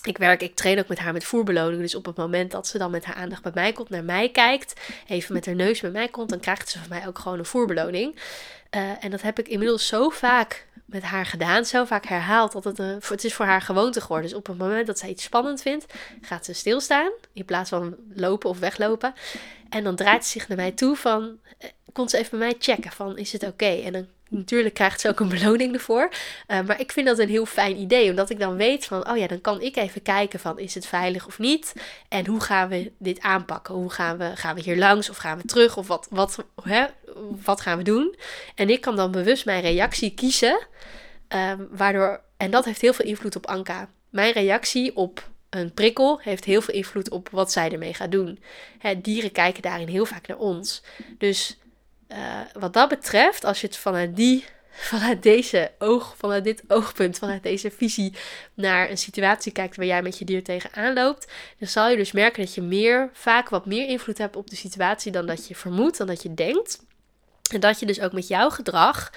ik 0.05 0.17
werk, 0.17 0.41
ik 0.41 0.55
train 0.55 0.79
ook 0.79 0.87
met 0.87 0.99
haar 0.99 1.13
met 1.13 1.23
voerbeloning. 1.23 1.81
Dus 1.81 1.95
op 1.95 2.05
het 2.05 2.15
moment 2.15 2.51
dat 2.51 2.67
ze 2.67 2.77
dan 2.77 2.91
met 2.91 3.05
haar 3.05 3.15
aandacht 3.15 3.41
bij 3.41 3.51
mij 3.55 3.73
komt, 3.73 3.89
naar 3.89 4.03
mij 4.03 4.29
kijkt, 4.29 4.73
even 5.07 5.33
met 5.33 5.45
haar 5.45 5.55
neus 5.55 5.79
bij 5.79 5.91
mij 5.91 6.07
komt, 6.07 6.29
dan 6.29 6.39
krijgt 6.39 6.69
ze 6.69 6.79
van 6.79 6.89
mij 6.89 7.07
ook 7.07 7.19
gewoon 7.19 7.39
een 7.39 7.45
voerbeloning. 7.45 8.15
Uh, 8.75 9.03
en 9.03 9.11
dat 9.11 9.21
heb 9.21 9.39
ik 9.39 9.47
inmiddels 9.47 9.87
zo 9.87 10.09
vaak 10.09 10.67
met 10.85 11.03
haar 11.03 11.25
gedaan, 11.25 11.65
zo 11.65 11.85
vaak 11.85 12.05
herhaald, 12.05 12.51
dat 12.51 12.63
het, 12.63 12.79
een, 12.79 13.01
het 13.07 13.23
is 13.23 13.33
voor 13.33 13.45
haar 13.45 13.61
gewoonte 13.61 14.01
geworden. 14.01 14.29
Dus 14.29 14.37
op 14.37 14.47
het 14.47 14.57
moment 14.57 14.87
dat 14.87 14.99
zij 14.99 15.09
iets 15.09 15.23
spannend 15.23 15.61
vindt, 15.61 15.85
gaat 16.21 16.45
ze 16.45 16.53
stilstaan 16.53 17.11
in 17.33 17.45
plaats 17.45 17.69
van 17.69 17.95
lopen 18.13 18.49
of 18.49 18.59
weglopen. 18.59 19.13
En 19.69 19.83
dan 19.83 19.95
draait 19.95 20.25
ze 20.25 20.31
zich 20.31 20.47
naar 20.47 20.57
mij 20.57 20.71
toe 20.71 20.95
van, 20.95 21.23
uh, 21.23 21.69
komt 21.93 22.09
ze 22.09 22.17
even 22.17 22.39
bij 22.39 22.47
mij 22.47 22.55
checken 22.59 22.91
van, 22.91 23.17
is 23.17 23.31
het 23.31 23.43
oké? 23.43 23.65
En 23.65 23.93
dan 23.93 24.07
natuurlijk 24.29 24.73
krijgt 24.75 25.01
ze 25.01 25.07
ook 25.07 25.19
een 25.19 25.29
beloning 25.29 25.73
ervoor. 25.73 26.09
Uh, 26.47 26.61
maar 26.61 26.79
ik 26.79 26.91
vind 26.91 27.07
dat 27.07 27.19
een 27.19 27.29
heel 27.29 27.45
fijn 27.45 27.77
idee, 27.77 28.09
omdat 28.09 28.29
ik 28.29 28.39
dan 28.39 28.55
weet 28.55 28.85
van, 28.85 29.09
oh 29.09 29.17
ja, 29.17 29.27
dan 29.27 29.41
kan 29.41 29.61
ik 29.61 29.75
even 29.75 30.01
kijken 30.01 30.39
van, 30.39 30.59
is 30.59 30.73
het 30.73 30.85
veilig 30.85 31.27
of 31.27 31.39
niet? 31.39 31.73
En 32.07 32.25
hoe 32.25 32.41
gaan 32.41 32.69
we 32.69 32.91
dit 32.97 33.19
aanpakken? 33.19 33.75
Hoe 33.75 33.89
gaan 33.89 34.17
we, 34.17 34.31
gaan 34.35 34.55
we 34.55 34.61
hier 34.61 34.77
langs 34.77 35.09
of 35.09 35.17
gaan 35.17 35.37
we 35.37 35.45
terug? 35.45 35.77
Of 35.77 35.87
wat, 35.87 36.07
wat, 36.09 36.45
hè, 36.63 36.85
wat 37.43 37.61
gaan 37.61 37.77
we 37.77 37.83
doen? 37.83 38.15
En 38.55 38.69
ik 38.69 38.81
kan 38.81 38.95
dan 38.95 39.11
bewust 39.11 39.45
mijn 39.45 39.61
reactie 39.61 40.13
kiezen, 40.13 40.67
um, 41.27 41.67
waardoor, 41.71 42.21
en 42.37 42.51
dat 42.51 42.65
heeft 42.65 42.81
heel 42.81 42.93
veel 42.93 43.05
invloed 43.05 43.35
op 43.35 43.47
Anka. 43.47 43.89
Mijn 44.09 44.33
reactie 44.33 44.95
op 44.95 45.29
een 45.49 45.73
prikkel 45.73 46.19
heeft 46.19 46.45
heel 46.45 46.61
veel 46.61 46.73
invloed 46.73 47.09
op 47.09 47.29
wat 47.31 47.51
zij 47.51 47.71
ermee 47.71 47.93
gaat 47.93 48.11
doen. 48.11 48.39
Hè, 48.77 49.01
dieren 49.01 49.31
kijken 49.31 49.61
daarin 49.61 49.87
heel 49.87 50.05
vaak 50.05 50.27
naar 50.27 50.37
ons. 50.37 50.83
Dus 51.17 51.57
uh, 52.11 52.17
wat 52.59 52.73
dat 52.73 52.89
betreft, 52.89 53.43
als 53.43 53.61
je 53.61 53.67
het 53.67 53.77
vanuit 53.77 54.15
die, 54.15 54.45
vanuit 54.71 55.23
deze 55.23 55.71
oog, 55.79 56.15
vanuit 56.17 56.43
dit 56.43 56.63
oogpunt, 56.67 57.17
vanuit 57.17 57.43
deze 57.43 57.71
visie 57.71 58.13
naar 58.53 58.89
een 58.89 58.97
situatie 58.97 59.51
kijkt 59.51 59.75
waar 59.75 59.85
jij 59.85 60.01
met 60.01 60.17
je 60.17 60.25
dier 60.25 60.43
tegenaan 60.43 60.93
loopt, 60.93 61.31
dan 61.59 61.67
zal 61.67 61.89
je 61.89 61.95
dus 61.95 62.11
merken 62.11 62.43
dat 62.43 62.53
je 62.53 62.61
meer, 62.61 63.09
vaak 63.13 63.49
wat 63.49 63.65
meer 63.65 63.87
invloed 63.87 64.17
hebt 64.17 64.35
op 64.35 64.49
de 64.49 64.55
situatie 64.55 65.11
dan 65.11 65.25
dat 65.25 65.47
je 65.47 65.55
vermoedt, 65.55 65.97
dan 65.97 66.07
dat 66.07 66.23
je 66.23 66.33
denkt. 66.33 66.87
En 67.51 67.59
dat 67.59 67.79
je 67.79 67.85
dus 67.85 67.99
ook 67.99 68.11
met 68.11 68.27
jouw 68.27 68.49
gedrag 68.49 69.11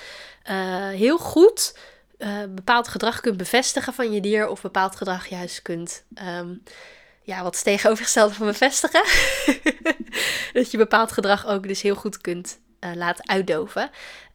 uh, 0.51 0.89
heel 0.89 1.19
goed 1.19 1.79
uh, 2.19 2.39
bepaald 2.49 2.89
gedrag 2.89 3.21
kunt 3.21 3.37
bevestigen 3.37 3.93
van 3.93 4.13
je 4.13 4.21
dier 4.21 4.49
of 4.49 4.63
bepaald 4.63 4.97
gedrag 4.97 5.27
juist 5.27 5.63
kunt. 5.63 6.05
Um, 6.39 6.63
ja, 7.23 7.43
wat 7.43 7.55
is 7.55 7.63
tegenovergestelde 7.63 8.35
van 8.35 8.47
bevestigen? 8.47 9.03
dat 10.53 10.71
je 10.71 10.77
bepaald 10.77 11.13
gedrag 11.13 11.47
ook 11.47 11.69
dus 11.69 11.83
heel 11.83 11.95
goed 11.95 12.21
kunt 12.21 12.59
uh, 12.85 12.91
laat 12.95 13.29
uitdoven. 13.29 13.91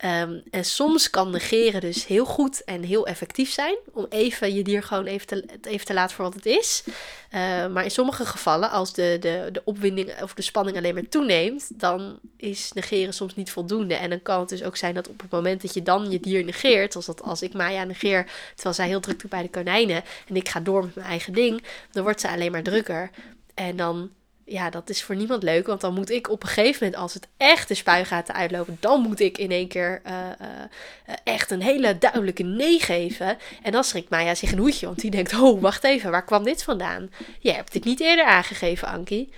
Um, 0.05 0.43
en 0.51 0.65
soms 0.65 1.09
kan 1.09 1.29
negeren 1.29 1.81
dus 1.81 2.05
heel 2.05 2.25
goed 2.25 2.63
en 2.63 2.83
heel 2.83 3.07
effectief 3.07 3.51
zijn. 3.51 3.75
Om 3.93 4.05
even 4.09 4.55
je 4.55 4.63
dier 4.63 4.83
gewoon 4.83 5.05
even 5.05 5.27
te, 5.27 5.45
even 5.61 5.85
te 5.85 5.93
laten 5.93 6.15
voor 6.15 6.25
wat 6.25 6.33
het 6.33 6.45
is. 6.45 6.83
Uh, 6.85 7.67
maar 7.67 7.83
in 7.83 7.91
sommige 7.91 8.25
gevallen, 8.25 8.69
als 8.69 8.93
de, 8.93 9.17
de, 9.19 9.49
de 9.51 9.61
opwinding 9.65 10.21
of 10.21 10.33
de 10.33 10.41
spanning 10.41 10.77
alleen 10.77 10.93
maar 10.93 11.09
toeneemt, 11.09 11.79
dan 11.79 12.19
is 12.37 12.71
negeren 12.73 13.13
soms 13.13 13.35
niet 13.35 13.51
voldoende. 13.51 13.95
En 13.95 14.09
dan 14.09 14.21
kan 14.21 14.39
het 14.39 14.49
dus 14.49 14.63
ook 14.63 14.77
zijn 14.77 14.93
dat 14.93 15.07
op 15.07 15.21
het 15.21 15.31
moment 15.31 15.61
dat 15.61 15.73
je 15.73 15.83
dan 15.83 16.11
je 16.11 16.19
dier 16.19 16.43
negeert, 16.43 16.95
als, 16.95 17.05
dat, 17.05 17.21
als 17.21 17.41
ik 17.41 17.53
Maya 17.53 17.83
negeer, 17.83 18.25
terwijl 18.53 18.75
zij 18.75 18.87
heel 18.87 18.99
druk 18.99 19.19
doet 19.19 19.29
bij 19.29 19.41
de 19.41 19.49
konijnen 19.49 20.03
en 20.27 20.35
ik 20.35 20.49
ga 20.49 20.59
door 20.59 20.83
met 20.83 20.95
mijn 20.95 21.07
eigen 21.07 21.33
ding, 21.33 21.63
dan 21.91 22.03
wordt 22.03 22.21
ze 22.21 22.29
alleen 22.29 22.51
maar 22.51 22.63
drukker. 22.63 23.09
En 23.53 23.75
dan 23.75 24.09
ja, 24.49 24.69
dat 24.69 24.89
is 24.89 25.03
voor 25.03 25.15
niemand 25.15 25.43
leuk. 25.43 25.67
Want 25.67 25.81
dan 25.81 25.93
moet 25.93 26.09
ik 26.09 26.29
op 26.29 26.43
een 26.43 26.49
gegeven 26.49 26.83
moment, 26.83 27.01
als 27.01 27.13
het 27.13 27.27
echt 27.37 27.67
de 27.67 27.73
spuigaten 27.73 28.33
uitlopen, 28.33 28.77
dan 28.79 29.01
moet 29.01 29.19
ik 29.19 29.37
in 29.37 29.51
één 29.51 29.67
keer 29.67 30.01
uh, 30.05 30.11
uh, 30.13 31.15
echt 31.23 31.51
een 31.51 31.61
hele 31.61 31.97
duidelijke 31.97 32.43
nee 32.43 32.79
geven. 32.79 33.37
En 33.63 33.71
dan 33.71 33.83
schrikt 33.83 34.09
Maya 34.09 34.35
zich 34.35 34.51
een 34.51 34.57
hoedje, 34.57 34.85
want 34.85 34.99
die 34.99 35.11
denkt: 35.11 35.39
Oh, 35.39 35.61
wacht 35.61 35.83
even, 35.83 36.11
waar 36.11 36.25
kwam 36.25 36.43
dit 36.43 36.63
vandaan? 36.63 37.11
Je 37.39 37.51
hebt 37.51 37.71
dit 37.71 37.83
niet 37.83 37.99
eerder 37.99 38.25
aangegeven, 38.25 38.87
Ankie. 38.87 39.33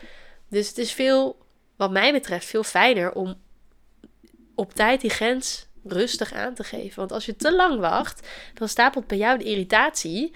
Dus 0.50 0.68
het 0.68 0.78
is 0.78 0.92
veel, 0.92 1.38
wat 1.76 1.92
mij 1.92 2.12
betreft, 2.12 2.46
veel 2.46 2.64
fijner 2.64 3.12
om 3.12 3.36
op 4.56 4.74
tijd 4.74 5.02
die 5.02 5.10
grens 5.10 5.68
rustig 5.84 6.34
aan 6.34 6.54
te 6.54 6.64
geven. 6.64 7.00
Want 7.00 7.12
als 7.12 7.26
je 7.26 7.36
te 7.36 7.56
lang 7.56 7.80
wacht, 7.80 8.28
dan 8.54 8.70
stapelt 8.70 9.08
bij 9.08 9.18
jou 9.18 9.38
de 9.38 9.44
irritatie. 9.44 10.32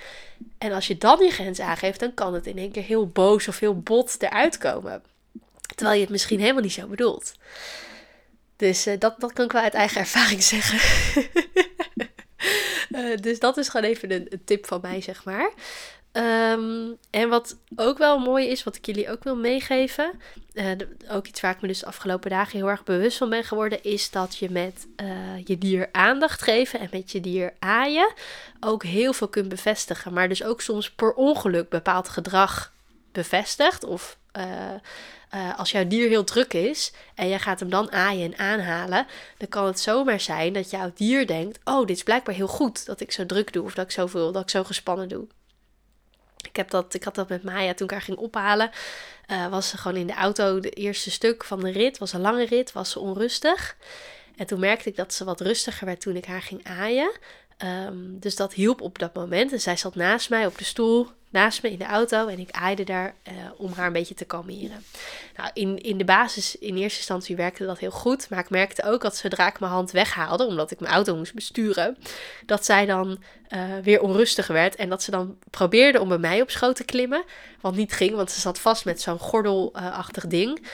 En 0.57 0.71
als 0.71 0.88
je 0.88 0.97
dan 0.97 1.23
je 1.23 1.31
grens 1.31 1.59
aangeeft, 1.59 2.00
dan 2.00 2.13
kan 2.13 2.33
het 2.33 2.47
in 2.47 2.57
één 2.57 2.71
keer 2.71 2.83
heel 2.83 3.07
boos 3.07 3.47
of 3.47 3.59
heel 3.59 3.79
bot 3.79 4.15
eruit 4.19 4.57
komen. 4.57 5.03
Terwijl 5.75 5.95
je 5.95 6.03
het 6.03 6.12
misschien 6.12 6.39
helemaal 6.39 6.62
niet 6.62 6.73
zo 6.73 6.88
bedoelt. 6.88 7.33
Dus 8.55 8.88
uh, 8.88 8.93
dat, 9.00 9.19
dat 9.19 9.33
kan 9.33 9.45
ik 9.45 9.51
wel 9.51 9.62
uit 9.62 9.73
eigen 9.73 10.00
ervaring 10.00 10.43
zeggen. 10.53 10.79
uh, 12.89 13.17
dus 13.17 13.39
dat 13.39 13.57
is 13.57 13.69
gewoon 13.69 13.89
even 13.89 14.12
een, 14.12 14.41
tip 14.45 14.65
van 14.65 14.79
mij, 14.81 15.01
zeg 15.01 15.23
maar. 15.23 15.51
Um, 16.17 16.98
en 17.10 17.29
wat 17.29 17.58
ook 17.75 17.98
wel 17.98 18.20
mooi 18.20 18.48
is, 18.48 18.63
wat 18.63 18.75
ik 18.75 18.86
jullie 18.86 19.12
ook 19.12 19.24
wil 19.24 19.36
meegeven, 19.36 20.12
uh, 20.53 20.72
ook 21.10 21.27
iets 21.27 21.41
waar 21.41 21.55
ik 21.55 21.62
me 21.62 21.67
dus 21.67 21.79
de 21.79 21.86
afgelopen 21.86 22.29
dagen 22.29 22.58
heel 22.58 22.70
erg 22.70 22.84
bewust 22.84 23.17
van 23.17 23.29
ben 23.29 23.43
geworden, 23.43 23.84
is 23.84 24.12
dat 24.12 24.38
je 24.38 24.50
met 24.50 24.88
uh, 25.01 25.38
je 25.43 25.58
dier 25.58 25.89
aandacht 25.91 26.41
geven 26.41 26.79
en 26.79 26.88
met 26.91 27.12
je 27.12 27.22
dier 27.22 27.53
aaien 27.60 28.13
ook 28.60 28.84
heel 28.84 29.13
veel 29.13 29.27
kunt 29.27 29.50
bevestigen. 29.50 30.13
Maar 30.13 30.29
dus 30.29 30.43
ook 30.43 30.62
soms 30.62 30.91
per 30.91 31.13
ongeluk 31.13 31.70
bepaald 31.70 32.10
gedrag 32.10 32.74
bevestigt. 33.12 33.84
Of 33.84 34.17
uh, 34.38 35.58
als 35.58 35.71
jouw 35.71 35.88
dier 35.88 36.08
heel 36.10 36.23
druk 36.23 36.54
is 36.54 36.93
en 37.15 37.28
jij 37.28 37.39
gaat 37.39 37.60
hem 37.60 37.69
dan 37.69 37.91
aaien 37.91 38.34
en 38.34 38.39
aanhalen, 38.39 39.08
dan 39.38 39.47
kan 39.47 39.65
het 39.65 39.80
zomaar 39.80 40.19
zijn 40.19 40.54
dat 40.54 40.69
jouw 40.69 40.91
dier 40.95 41.28
denkt: 41.28 41.60
Oh, 41.63 41.88
dit 41.88 41.95
is 41.95 42.04
blijkbaar 42.04 42.36
heel 42.36 42.47
goed 42.47 42.86
dat 42.86 42.99
ik 42.99 43.12
zo 43.12 43.26
druk 43.26 43.54
doe 43.54 43.63
of 43.63 43.73
dat 43.73 43.86
ik 43.86 43.91
zoveel, 43.91 44.32
dat 44.32 44.43
ik 44.43 44.49
zo 44.49 44.63
gespannen 44.63 45.10
doe. 45.10 45.28
Ik, 46.47 46.56
heb 46.56 46.69
dat, 46.69 46.93
ik 46.93 47.03
had 47.03 47.15
dat 47.15 47.29
met 47.29 47.43
Maya 47.43 47.73
toen 47.73 47.88
ik 47.88 47.93
haar 47.93 48.01
ging 48.01 48.17
ophalen. 48.17 48.71
Uh, 49.32 49.47
was 49.47 49.69
ze 49.69 49.77
gewoon 49.77 49.97
in 49.97 50.08
de 50.08 50.13
auto, 50.13 50.60
de 50.60 50.69
eerste 50.69 51.12
stuk 51.12 51.43
van 51.43 51.60
de 51.60 51.71
rit, 51.71 51.97
was 51.97 52.13
een 52.13 52.21
lange 52.21 52.45
rit, 52.45 52.71
was 52.71 52.89
ze 52.89 52.99
onrustig. 52.99 53.75
En 54.36 54.45
toen 54.45 54.60
merkte 54.60 54.89
ik 54.89 54.95
dat 54.95 55.13
ze 55.13 55.23
wat 55.23 55.41
rustiger 55.41 55.86
werd 55.86 56.01
toen 56.01 56.15
ik 56.15 56.25
haar 56.25 56.41
ging 56.41 56.63
aaien. 56.63 57.12
Um, 57.88 58.19
dus 58.19 58.36
dat 58.36 58.53
hielp 58.53 58.82
op 58.82 58.99
dat 58.99 59.13
moment. 59.13 59.51
En 59.51 59.62
zij 59.62 59.77
zat 59.77 59.95
naast 59.95 60.29
mij 60.29 60.45
op 60.45 60.58
de 60.58 60.63
stoel 60.63 61.10
naast 61.34 61.63
me 61.63 61.72
in 61.72 61.78
de 61.78 61.86
auto 61.86 62.28
en 62.28 62.39
ik 62.39 62.52
aaide 62.52 62.84
daar 62.84 63.15
uh, 63.28 63.34
om 63.58 63.72
haar 63.72 63.88
een 63.88 63.93
beetje 63.93 64.13
te 64.13 64.26
kalmeren. 64.26 64.84
Nou, 65.38 65.50
in, 65.54 65.82
in 65.82 65.98
de 65.98 66.04
basis, 66.04 66.56
in 66.56 66.76
eerste 66.76 66.98
instantie 66.98 67.36
werkte 67.36 67.65
dat 67.65 67.80
heel 67.80 67.91
goed, 67.91 68.30
maar 68.30 68.39
ik 68.39 68.50
merkte 68.50 68.84
ook 68.84 69.02
dat 69.02 69.15
zodra 69.15 69.48
ik 69.48 69.60
mijn 69.60 69.72
hand 69.72 69.91
weghaalde, 69.91 70.46
omdat 70.46 70.72
ik 70.72 70.80
mijn 70.80 70.93
auto 70.93 71.15
moest 71.15 71.34
besturen, 71.34 71.98
dat 72.46 72.65
zij 72.65 72.86
dan 72.86 73.24
uh, 73.50 73.78
weer 73.84 74.02
onrustig 74.02 74.48
werd 74.48 74.76
en 74.76 74.89
dat 74.89 75.04
ze 75.04 75.12
dan 75.12 75.38
probeerde 75.50 76.00
om 76.00 76.08
bij 76.08 76.17
mij 76.17 76.41
op 76.41 76.50
schoot 76.50 76.76
te 76.76 76.84
klimmen, 76.84 77.24
wat 77.62 77.76
niet 77.76 77.93
ging, 77.93 78.15
want 78.15 78.32
ze 78.32 78.39
zat 78.39 78.60
vast 78.60 78.86
met 78.86 79.02
zo'n 79.02 79.19
gordelachtig 79.19 80.28
ding. 80.28 80.67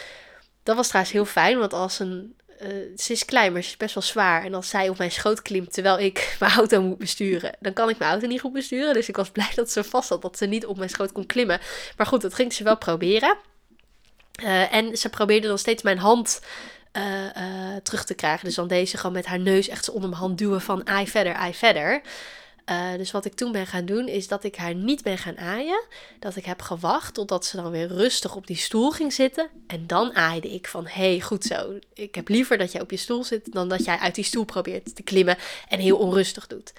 Dat 0.63 0.75
was 0.75 0.87
trouwens 0.87 1.13
heel 1.13 1.25
fijn, 1.25 1.57
want 1.57 1.73
als 1.73 1.99
een 1.99 2.35
uh, 2.61 2.97
ze 2.97 3.11
is 3.11 3.25
klein, 3.25 3.53
maar 3.53 3.63
ze 3.63 3.69
is 3.69 3.77
best 3.77 3.93
wel 3.93 4.03
zwaar. 4.03 4.43
En 4.43 4.53
als 4.53 4.69
zij 4.69 4.89
op 4.89 4.97
mijn 4.97 5.11
schoot 5.11 5.41
klimt 5.41 5.73
terwijl 5.73 5.99
ik 5.99 6.35
mijn 6.39 6.51
auto 6.51 6.81
moet 6.81 6.97
besturen, 6.97 7.55
dan 7.59 7.73
kan 7.73 7.89
ik 7.89 7.97
mijn 7.97 8.11
auto 8.11 8.27
niet 8.27 8.41
goed 8.41 8.53
besturen. 8.53 8.93
Dus 8.93 9.09
ik 9.09 9.15
was 9.15 9.29
blij 9.29 9.51
dat 9.55 9.71
ze 9.71 9.83
vast 9.83 10.09
had, 10.09 10.21
dat 10.21 10.37
ze 10.37 10.45
niet 10.45 10.65
op 10.65 10.77
mijn 10.77 10.89
schoot 10.89 11.11
kon 11.11 11.25
klimmen. 11.25 11.59
Maar 11.97 12.05
goed, 12.05 12.21
dat 12.21 12.33
ging 12.33 12.53
ze 12.53 12.63
wel 12.63 12.77
proberen. 12.77 13.37
Uh, 14.43 14.73
en 14.73 14.97
ze 14.97 15.09
probeerde 15.09 15.47
dan 15.47 15.57
steeds 15.57 15.83
mijn 15.83 15.97
hand 15.97 16.41
uh, 16.97 17.75
terug 17.83 18.05
te 18.05 18.13
krijgen. 18.13 18.45
Dus 18.45 18.55
dan 18.55 18.67
deze 18.67 18.97
gewoon 18.97 19.15
met 19.15 19.25
haar 19.25 19.39
neus 19.39 19.67
echt 19.67 19.89
onder 19.89 20.09
mijn 20.09 20.21
hand 20.21 20.37
duwen 20.37 20.61
van 20.61 20.87
ai 20.87 21.07
verder, 21.07 21.33
ai 21.33 21.53
verder. 21.53 22.01
Uh, 22.69 22.97
dus 22.97 23.11
wat 23.11 23.25
ik 23.25 23.33
toen 23.33 23.51
ben 23.51 23.67
gaan 23.67 23.85
doen, 23.85 24.07
is 24.07 24.27
dat 24.27 24.43
ik 24.43 24.55
haar 24.55 24.75
niet 24.75 25.03
ben 25.03 25.17
gaan 25.17 25.37
aaien. 25.37 25.83
Dat 26.19 26.35
ik 26.35 26.45
heb 26.45 26.61
gewacht 26.61 27.13
totdat 27.13 27.45
ze 27.45 27.55
dan 27.55 27.71
weer 27.71 27.87
rustig 27.87 28.35
op 28.35 28.47
die 28.47 28.55
stoel 28.57 28.91
ging 28.91 29.13
zitten. 29.13 29.49
En 29.67 29.87
dan 29.87 30.15
aaide 30.15 30.53
ik 30.53 30.67
van, 30.67 30.87
hey, 30.87 31.21
goed 31.21 31.43
zo. 31.43 31.79
Ik 31.93 32.15
heb 32.15 32.27
liever 32.27 32.57
dat 32.57 32.71
jij 32.71 32.81
op 32.81 32.91
je 32.91 32.97
stoel 32.97 33.23
zit 33.23 33.51
dan 33.53 33.69
dat 33.69 33.85
jij 33.85 33.97
uit 33.97 34.15
die 34.15 34.23
stoel 34.23 34.43
probeert 34.43 34.95
te 34.95 35.03
klimmen 35.03 35.37
en 35.67 35.79
heel 35.79 35.97
onrustig 35.97 36.47
doet. 36.47 36.73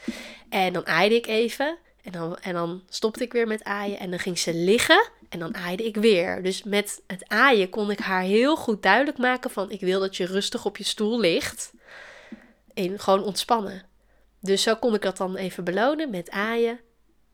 En 0.48 0.72
dan 0.72 0.86
aaide 0.86 1.14
ik 1.14 1.26
even. 1.26 1.76
En 2.02 2.12
dan, 2.12 2.38
en 2.38 2.54
dan 2.54 2.82
stopte 2.88 3.22
ik 3.22 3.32
weer 3.32 3.46
met 3.46 3.64
aaien. 3.64 3.98
En 3.98 4.10
dan 4.10 4.18
ging 4.18 4.38
ze 4.38 4.54
liggen. 4.54 5.10
En 5.28 5.38
dan 5.38 5.54
aaide 5.54 5.84
ik 5.84 5.96
weer. 5.96 6.42
Dus 6.42 6.62
met 6.62 7.02
het 7.06 7.28
aaien 7.28 7.68
kon 7.68 7.90
ik 7.90 7.98
haar 7.98 8.22
heel 8.22 8.56
goed 8.56 8.82
duidelijk 8.82 9.18
maken 9.18 9.50
van... 9.50 9.70
ik 9.70 9.80
wil 9.80 10.00
dat 10.00 10.16
je 10.16 10.26
rustig 10.26 10.64
op 10.64 10.76
je 10.76 10.84
stoel 10.84 11.20
ligt. 11.20 11.72
En 12.74 12.98
gewoon 12.98 13.22
ontspannen. 13.22 13.89
Dus 14.40 14.62
zo 14.62 14.76
kon 14.76 14.94
ik 14.94 15.02
dat 15.02 15.16
dan 15.16 15.36
even 15.36 15.64
belonen 15.64 16.10
met 16.10 16.30
aaien. 16.30 16.80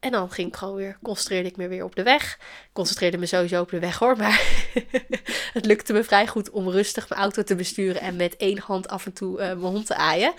En 0.00 0.10
dan 0.12 0.30
ging 0.30 0.48
ik 0.48 0.56
gewoon 0.56 0.74
weer, 0.74 0.98
concentreerde 1.02 1.48
ik 1.48 1.56
me 1.56 1.68
weer 1.68 1.84
op 1.84 1.96
de 1.96 2.02
weg. 2.02 2.38
Concentreerde 2.72 3.18
me 3.18 3.26
sowieso 3.26 3.60
op 3.60 3.70
de 3.70 3.78
weg 3.78 3.98
hoor, 3.98 4.16
maar 4.16 4.40
het 5.52 5.66
lukte 5.66 5.92
me 5.92 6.04
vrij 6.04 6.26
goed 6.26 6.50
om 6.50 6.68
rustig 6.68 7.08
mijn 7.08 7.20
auto 7.20 7.42
te 7.42 7.54
besturen 7.54 8.00
en 8.00 8.16
met 8.16 8.36
één 8.36 8.58
hand 8.58 8.88
af 8.88 9.06
en 9.06 9.12
toe 9.12 9.32
uh, 9.32 9.46
mijn 9.46 9.60
hond 9.60 9.86
te 9.86 9.94
aaien. 9.94 10.34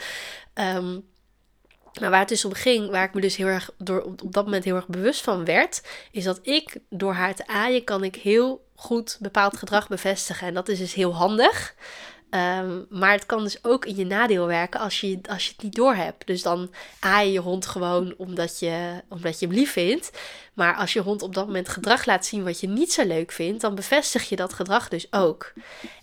Um, 0.54 1.06
maar 2.00 2.10
waar 2.10 2.20
het 2.20 2.30
dus 2.30 2.46
om 2.46 2.54
ging, 2.54 2.90
waar 2.90 3.04
ik 3.04 3.14
me 3.14 3.22
dus 3.22 3.36
heel 3.36 3.48
erg 3.48 3.70
door 3.78 4.02
op 4.02 4.34
dat 4.34 4.46
moment 4.46 4.64
heel 4.64 4.76
erg 4.76 4.88
bewust 4.88 5.22
van 5.22 5.46
werd, 5.46 5.82
is 6.12 6.24
dat 6.24 6.40
ik 6.42 6.78
door 6.90 7.14
haar 7.14 7.36
te 7.36 7.48
aaien 7.48 7.84
kan 7.84 8.04
ik 8.04 8.16
heel 8.16 8.66
goed 8.76 9.18
bepaald 9.20 9.58
gedrag 9.58 9.88
bevestigen. 9.88 10.48
En 10.48 10.54
dat 10.54 10.70
is 10.70 10.78
dus 10.78 10.94
heel 10.94 11.16
handig. 11.16 11.76
Um, 12.30 12.86
maar 12.90 13.12
het 13.12 13.26
kan 13.26 13.44
dus 13.44 13.64
ook 13.64 13.86
in 13.86 13.96
je 13.96 14.06
nadeel 14.06 14.48
werken 14.48 14.80
als 14.80 15.02
je, 15.02 15.20
als 15.30 15.46
je 15.46 15.52
het 15.52 15.64
niet 15.64 15.76
doorhebt. 15.76 16.28
Dus 16.28 16.42
dan 16.42 16.74
aai 17.00 17.28
je 17.28 17.34
je 17.34 17.40
hond 17.40 17.66
gewoon 17.66 18.14
omdat 18.18 18.60
je, 18.60 19.02
omdat 19.10 19.40
je 19.40 19.46
hem 19.46 19.56
lief 19.56 19.72
vindt. 19.72 20.12
Maar 20.54 20.76
als 20.76 20.94
je 20.94 21.02
hond 21.02 21.22
op 21.22 21.34
dat 21.34 21.46
moment 21.46 21.70
gedrag 21.70 22.06
laat 22.06 22.26
zien 22.26 22.44
wat 22.44 22.60
je 22.60 22.68
niet 22.68 22.94
zo 22.94 23.06
leuk 23.06 23.32
vindt, 23.32 23.62
dan 23.62 23.76
bevestig 23.76 24.30
je 24.30 24.36
dat 24.36 24.54
gedrag 24.54 24.90
dus 24.90 25.08
ook. 25.14 25.54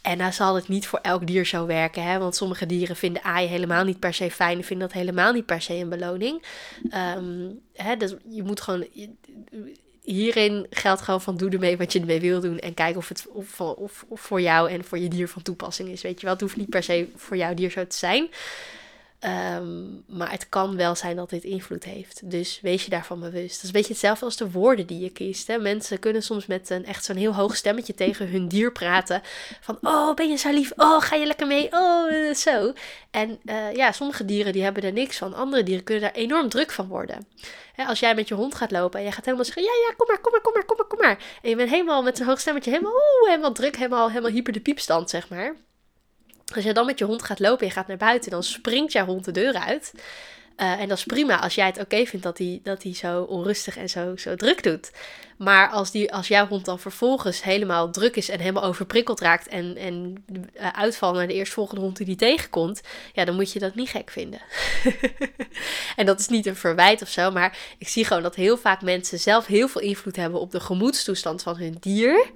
En 0.02 0.18
dan 0.18 0.32
zal 0.32 0.54
het 0.54 0.68
niet 0.68 0.86
voor 0.86 0.98
elk 0.98 1.26
dier 1.26 1.46
zo 1.46 1.66
werken. 1.66 2.02
Hè? 2.02 2.18
Want 2.18 2.36
sommige 2.36 2.66
dieren 2.66 2.96
vinden 2.96 3.22
aaien 3.22 3.50
helemaal 3.50 3.84
niet 3.84 3.98
per 3.98 4.14
se 4.14 4.30
fijn. 4.30 4.58
En 4.58 4.64
vinden 4.64 4.88
dat 4.88 4.96
helemaal 4.96 5.32
niet 5.32 5.46
per 5.46 5.62
se 5.62 5.74
een 5.74 5.88
beloning. 5.88 6.44
Um, 7.16 7.60
hè, 7.72 7.96
dus 7.96 8.14
je 8.28 8.42
moet 8.42 8.60
gewoon 8.60 8.86
hierin 10.04 10.66
geldt 10.70 11.02
gewoon 11.02 11.20
van 11.20 11.36
doe 11.36 11.50
ermee 11.50 11.76
wat 11.76 11.92
je 11.92 12.00
ermee 12.00 12.20
wil 12.20 12.40
doen. 12.40 12.58
En 12.58 12.74
kijk 12.74 12.96
of 12.96 13.08
het 13.08 13.26
of, 13.32 13.60
of, 13.60 14.04
voor 14.10 14.40
jou 14.40 14.70
en 14.70 14.84
voor 14.84 14.98
je 14.98 15.08
dier 15.08 15.28
van 15.28 15.42
toepassing 15.42 15.88
is. 15.88 16.02
Weet 16.02 16.20
je 16.20 16.26
wel, 16.26 16.32
het 16.32 16.42
hoeft 16.42 16.56
niet 16.56 16.68
per 16.68 16.82
se 16.82 17.08
voor 17.16 17.36
jouw 17.36 17.54
dier 17.54 17.70
zo 17.70 17.86
te 17.86 17.96
zijn. 17.96 18.28
Ehm, 19.24 20.16
maar 20.16 20.30
het 20.30 20.48
kan 20.48 20.76
wel 20.76 20.94
zijn 20.94 21.16
dat 21.16 21.30
dit 21.30 21.44
invloed 21.44 21.84
heeft. 21.84 22.30
Dus 22.30 22.58
wees 22.62 22.84
je 22.84 22.90
daarvan 22.90 23.20
bewust. 23.20 23.54
Dat 23.54 23.62
is 23.62 23.62
een 23.62 23.72
beetje 23.72 23.92
hetzelfde 23.92 24.24
als 24.24 24.36
de 24.36 24.50
woorden 24.50 24.86
die 24.86 25.00
je 25.00 25.10
kiest. 25.10 25.46
Hè? 25.46 25.58
Mensen 25.58 25.98
kunnen 25.98 26.22
soms 26.22 26.46
met 26.46 26.70
een 26.70 26.86
echt 26.86 27.04
zo'n 27.04 27.16
heel 27.16 27.34
hoog 27.34 27.56
stemmetje 27.56 27.94
tegen 28.04 28.28
hun 28.28 28.48
dier 28.48 28.72
praten. 28.72 29.22
Van, 29.60 29.78
oh, 29.80 30.14
ben 30.14 30.28
je 30.28 30.36
zo 30.36 30.50
lief? 30.50 30.72
Oh, 30.76 31.00
ga 31.02 31.16
je 31.16 31.26
lekker 31.26 31.46
mee? 31.46 31.68
Oh, 31.72 32.12
eh, 32.12 32.34
zo. 32.34 32.72
En 33.10 33.38
uh, 33.44 33.72
ja, 33.72 33.92
sommige 33.92 34.24
dieren 34.24 34.52
die 34.52 34.62
hebben 34.62 34.82
er 34.82 34.92
niks 34.92 35.18
van. 35.18 35.34
Andere 35.34 35.62
dieren 35.62 35.84
kunnen 35.84 36.02
daar 36.02 36.22
enorm 36.22 36.48
druk 36.48 36.70
van 36.70 36.88
worden. 36.88 37.26
Hè, 37.74 37.84
als 37.84 38.00
jij 38.00 38.14
met 38.14 38.28
je 38.28 38.34
hond 38.34 38.54
gaat 38.54 38.70
lopen 38.70 38.98
en 38.98 39.04
jij 39.04 39.14
gaat 39.14 39.24
helemaal 39.24 39.44
zeggen, 39.44 39.62
ja, 39.62 39.72
ja, 39.88 39.94
kom 39.96 40.06
maar, 40.06 40.20
kom 40.20 40.32
maar, 40.32 40.40
kom 40.40 40.52
maar, 40.52 40.64
kom 40.64 40.76
maar, 40.76 40.86
kom 40.86 40.98
maar. 40.98 41.18
En 41.42 41.50
je 41.50 41.56
bent 41.56 41.70
helemaal 41.70 42.02
met 42.02 42.16
zo'n 42.16 42.26
hoog 42.26 42.40
stemmetje 42.40 42.70
helemaal, 42.70 42.92
oeh, 42.92 43.28
helemaal 43.28 43.52
druk, 43.52 43.76
helemaal, 43.76 44.08
helemaal 44.08 44.30
hyper 44.30 44.52
de 44.52 44.60
piepstand, 44.60 45.10
zeg 45.10 45.28
maar. 45.28 45.56
Als 46.54 46.64
je 46.64 46.72
dan 46.72 46.86
met 46.86 46.98
je 46.98 47.04
hond 47.04 47.22
gaat 47.22 47.38
lopen 47.38 47.60
en 47.60 47.66
je 47.66 47.72
gaat 47.72 47.86
naar 47.86 47.96
buiten, 47.96 48.30
dan 48.30 48.42
springt 48.42 48.92
jouw 48.92 49.06
hond 49.06 49.24
de 49.24 49.32
deur 49.32 49.54
uit. 49.54 49.92
Uh, 50.56 50.80
en 50.80 50.88
dat 50.88 50.98
is 50.98 51.04
prima 51.04 51.40
als 51.40 51.54
jij 51.54 51.66
het 51.66 51.80
oké 51.80 52.06
vindt 52.06 52.24
dat 52.24 52.38
hij, 52.38 52.60
dat 52.62 52.82
hij 52.82 52.94
zo 52.94 53.22
onrustig 53.22 53.76
en 53.76 53.88
zo, 53.88 54.16
zo 54.16 54.36
druk 54.36 54.62
doet. 54.62 54.90
Maar 55.36 55.68
als, 55.68 55.90
die, 55.90 56.12
als 56.12 56.28
jouw 56.28 56.46
hond 56.46 56.64
dan 56.64 56.78
vervolgens 56.78 57.42
helemaal 57.42 57.90
druk 57.90 58.16
is 58.16 58.28
en 58.28 58.38
helemaal 58.40 58.64
overprikkeld 58.64 59.20
raakt 59.20 59.48
en, 59.48 59.76
en 59.76 60.24
uh, 60.32 60.68
uitvalt 60.68 61.14
naar 61.14 61.26
de 61.26 61.34
eerstvolgende 61.34 61.80
hond 61.80 61.96
die 61.96 62.06
die 62.06 62.16
tegenkomt, 62.16 62.80
ja, 63.12 63.24
dan 63.24 63.34
moet 63.34 63.52
je 63.52 63.58
dat 63.58 63.74
niet 63.74 63.88
gek 63.88 64.10
vinden. 64.10 64.40
en 65.96 66.06
dat 66.06 66.20
is 66.20 66.28
niet 66.28 66.46
een 66.46 66.56
verwijt 66.56 67.02
of 67.02 67.08
zo, 67.08 67.30
maar 67.30 67.58
ik 67.78 67.88
zie 67.88 68.04
gewoon 68.04 68.22
dat 68.22 68.34
heel 68.34 68.56
vaak 68.56 68.82
mensen 68.82 69.18
zelf 69.18 69.46
heel 69.46 69.68
veel 69.68 69.80
invloed 69.80 70.16
hebben 70.16 70.40
op 70.40 70.50
de 70.50 70.60
gemoedstoestand 70.60 71.42
van 71.42 71.56
hun 71.56 71.76
dier. 71.80 72.30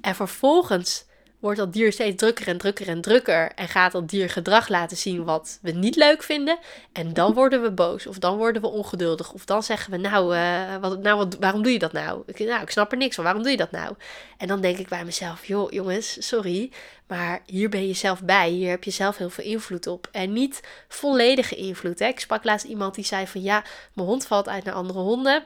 En 0.00 0.14
vervolgens 0.14 1.04
wordt 1.38 1.58
dat 1.58 1.72
dier 1.72 1.92
steeds 1.92 2.16
drukker 2.16 2.48
en 2.48 2.58
drukker 2.58 2.88
en 2.88 3.00
drukker. 3.00 3.52
En 3.54 3.68
gaat 3.68 3.92
dat 3.92 4.08
dier 4.08 4.30
gedrag 4.30 4.68
laten 4.68 4.96
zien 4.96 5.24
wat 5.24 5.58
we 5.62 5.70
niet 5.70 5.96
leuk 5.96 6.22
vinden. 6.22 6.58
En 6.92 7.12
dan 7.14 7.34
worden 7.34 7.62
we 7.62 7.70
boos. 7.70 8.06
Of 8.06 8.18
dan 8.18 8.36
worden 8.36 8.62
we 8.62 8.68
ongeduldig. 8.68 9.32
Of 9.32 9.44
dan 9.44 9.62
zeggen 9.62 9.90
we, 9.90 9.96
nou, 9.96 10.36
uh, 10.36 10.76
wat, 10.80 11.02
nou 11.02 11.16
wat, 11.16 11.36
waarom 11.40 11.62
doe 11.62 11.72
je 11.72 11.78
dat 11.78 11.92
nou? 11.92 12.22
Ik, 12.26 12.38
nou, 12.38 12.62
ik 12.62 12.70
snap 12.70 12.92
er 12.92 12.98
niks 12.98 13.14
van. 13.14 13.24
Waarom 13.24 13.42
doe 13.42 13.50
je 13.50 13.56
dat 13.56 13.70
nou? 13.70 13.94
En 14.36 14.48
dan 14.48 14.60
denk 14.60 14.78
ik 14.78 14.88
bij 14.88 15.04
mezelf, 15.04 15.46
joh, 15.46 15.70
jongens, 15.70 16.26
sorry. 16.26 16.72
Maar 17.06 17.42
hier 17.46 17.68
ben 17.68 17.86
je 17.86 17.94
zelf 17.94 18.22
bij. 18.22 18.50
Hier 18.50 18.70
heb 18.70 18.84
je 18.84 18.90
zelf 18.90 19.16
heel 19.16 19.30
veel 19.30 19.44
invloed 19.44 19.86
op. 19.86 20.08
En 20.12 20.32
niet 20.32 20.60
volledige 20.88 21.56
invloed. 21.56 21.98
Hè? 21.98 22.06
Ik 22.06 22.20
sprak 22.20 22.44
laatst 22.44 22.66
iemand 22.66 22.94
die 22.94 23.04
zei 23.04 23.26
van, 23.26 23.42
ja, 23.42 23.64
mijn 23.92 24.08
hond 24.08 24.26
valt 24.26 24.48
uit 24.48 24.64
naar 24.64 24.74
andere 24.74 24.98
honden. 24.98 25.44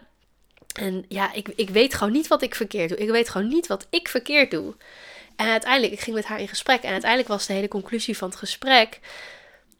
En 0.72 1.04
ja, 1.08 1.32
ik, 1.32 1.48
ik 1.48 1.70
weet 1.70 1.94
gewoon 1.94 2.12
niet 2.12 2.28
wat 2.28 2.42
ik 2.42 2.54
verkeerd 2.54 2.88
doe. 2.88 2.98
Ik 2.98 3.10
weet 3.10 3.28
gewoon 3.28 3.48
niet 3.48 3.66
wat 3.66 3.86
ik 3.90 4.08
verkeerd 4.08 4.50
doe. 4.50 4.74
En 5.42 5.48
uiteindelijk, 5.48 5.92
ik 5.92 6.00
ging 6.00 6.16
met 6.16 6.24
haar 6.24 6.40
in 6.40 6.48
gesprek. 6.48 6.82
En 6.82 6.90
uiteindelijk 6.90 7.30
was 7.30 7.46
de 7.46 7.52
hele 7.52 7.68
conclusie 7.68 8.16
van 8.16 8.28
het 8.28 8.38
gesprek. 8.38 9.00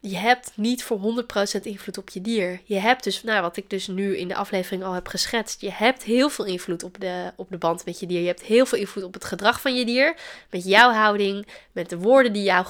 Je 0.01 0.16
hebt 0.16 0.53
niet 0.55 0.85
voor 0.85 1.25
100% 1.59 1.62
invloed 1.62 1.98
op 1.98 2.11
je 2.11 2.20
dier. 2.20 2.61
Je 2.64 2.79
hebt 2.79 3.05
dus, 3.05 3.22
nou, 3.22 3.42
wat 3.42 3.57
ik 3.57 3.70
dus 3.70 3.87
nu 3.87 4.16
in 4.16 4.29
de 4.29 4.35
aflevering 4.35 4.85
al 4.85 4.92
heb 4.92 5.07
geschetst. 5.07 5.61
Je 5.61 5.70
hebt 5.70 6.03
heel 6.03 6.29
veel 6.29 6.44
invloed 6.44 6.83
op 6.83 7.01
de, 7.01 7.33
op 7.37 7.51
de 7.51 7.59
band 7.59 7.85
met 7.85 8.01
je 8.01 8.07
dier. 8.07 8.20
Je 8.20 8.27
hebt 8.27 8.42
heel 8.42 8.66
veel 8.66 8.79
invloed 8.79 9.05
op 9.05 9.14
het 9.14 9.25
gedrag 9.25 9.61
van 9.61 9.77
je 9.77 9.85
dier. 9.85 10.16
Met 10.51 10.64
jouw 10.64 10.90
houding, 10.92 11.46
met 11.72 11.90
de 11.90 11.98
woorden 11.98 12.33
die, 12.33 12.42
jou, 12.42 12.66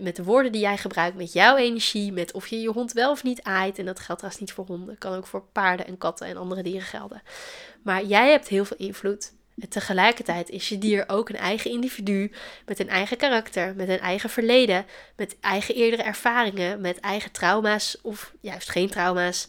met 0.00 0.16
de 0.16 0.24
woorden 0.24 0.52
die 0.52 0.60
jij 0.60 0.76
gebruikt, 0.76 1.16
met 1.16 1.32
jouw 1.32 1.56
energie. 1.56 2.12
Met 2.12 2.32
of 2.32 2.46
je 2.46 2.60
je 2.60 2.68
hond 2.68 2.92
wel 2.92 3.10
of 3.10 3.22
niet 3.22 3.42
aait. 3.42 3.78
En 3.78 3.84
dat 3.84 4.00
geldt 4.00 4.20
trouwens 4.20 4.40
niet 4.40 4.52
voor 4.52 4.66
honden. 4.66 4.98
Kan 4.98 5.14
ook 5.14 5.26
voor 5.26 5.44
paarden 5.52 5.86
en 5.86 5.98
katten 5.98 6.26
en 6.26 6.36
andere 6.36 6.62
dieren 6.62 6.86
gelden. 6.86 7.22
Maar 7.82 8.04
jij 8.04 8.30
hebt 8.30 8.48
heel 8.48 8.64
veel 8.64 8.76
invloed. 8.76 9.32
Tegelijkertijd 9.68 10.50
is 10.50 10.68
je 10.68 10.78
dier 10.78 11.04
ook 11.06 11.28
een 11.28 11.36
eigen 11.36 11.70
individu 11.70 12.32
met 12.66 12.78
een 12.78 12.88
eigen 12.88 13.16
karakter, 13.16 13.74
met 13.76 13.88
een 13.88 14.00
eigen 14.00 14.30
verleden, 14.30 14.86
met 15.16 15.36
eigen 15.40 15.74
eerdere 15.74 16.02
ervaringen, 16.02 16.80
met 16.80 17.00
eigen 17.00 17.32
trauma's 17.32 17.98
of 18.02 18.32
juist 18.40 18.70
geen 18.70 18.90
trauma's. 18.90 19.46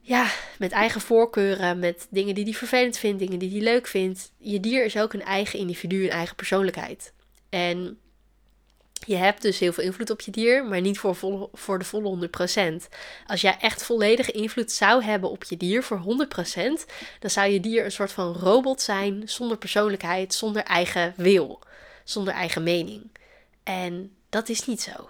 Ja, 0.00 0.30
met 0.58 0.72
eigen 0.72 1.00
voorkeuren, 1.00 1.78
met 1.78 2.06
dingen 2.10 2.34
die 2.34 2.44
hij 2.44 2.52
vervelend 2.52 2.98
vindt, 2.98 3.18
dingen 3.18 3.38
die 3.38 3.50
hij 3.50 3.60
leuk 3.60 3.86
vindt. 3.86 4.32
Je 4.38 4.60
dier 4.60 4.84
is 4.84 4.96
ook 4.96 5.12
een 5.12 5.24
eigen 5.24 5.58
individu, 5.58 6.04
een 6.04 6.10
eigen 6.10 6.36
persoonlijkheid. 6.36 7.12
En 7.48 7.98
je 9.06 9.16
hebt 9.16 9.42
dus 9.42 9.58
heel 9.58 9.72
veel 9.72 9.84
invloed 9.84 10.10
op 10.10 10.20
je 10.20 10.30
dier, 10.30 10.64
maar 10.64 10.80
niet 10.80 10.98
voor, 10.98 11.48
voor 11.52 11.78
de 11.78 11.84
volle 11.84 12.28
100%. 12.82 12.88
Als 13.26 13.40
jij 13.40 13.56
echt 13.60 13.82
volledige 13.82 14.32
invloed 14.32 14.72
zou 14.72 15.04
hebben 15.04 15.30
op 15.30 15.44
je 15.44 15.56
dier 15.56 15.82
voor 15.82 16.00
100%, 16.00 16.04
dan 17.18 17.30
zou 17.30 17.50
je 17.50 17.60
dier 17.60 17.84
een 17.84 17.92
soort 17.92 18.12
van 18.12 18.32
robot 18.32 18.80
zijn, 18.80 19.22
zonder 19.28 19.56
persoonlijkheid, 19.56 20.34
zonder 20.34 20.62
eigen 20.62 21.12
wil, 21.16 21.60
zonder 22.04 22.34
eigen 22.34 22.62
mening. 22.62 23.10
En 23.62 24.12
dat 24.28 24.48
is 24.48 24.66
niet 24.66 24.80
zo. 24.82 25.08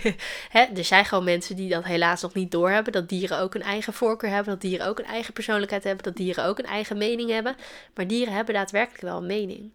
Hè, 0.56 0.62
er 0.62 0.84
zijn 0.84 1.04
gewoon 1.04 1.24
mensen 1.24 1.56
die 1.56 1.68
dat 1.68 1.84
helaas 1.84 2.22
nog 2.22 2.34
niet 2.34 2.50
doorhebben. 2.50 2.92
Dat 2.92 3.08
dieren 3.08 3.38
ook 3.38 3.54
een 3.54 3.62
eigen 3.62 3.92
voorkeur 3.92 4.30
hebben. 4.30 4.52
Dat 4.52 4.60
dieren 4.60 4.86
ook 4.86 4.98
een 4.98 5.04
eigen 5.04 5.32
persoonlijkheid 5.32 5.84
hebben. 5.84 6.04
Dat 6.04 6.16
dieren 6.16 6.44
ook 6.44 6.58
een 6.58 6.64
eigen 6.64 6.98
mening 6.98 7.30
hebben. 7.30 7.56
Maar 7.94 8.06
dieren 8.06 8.34
hebben 8.34 8.54
daadwerkelijk 8.54 9.02
wel 9.02 9.16
een 9.16 9.26
mening 9.26 9.72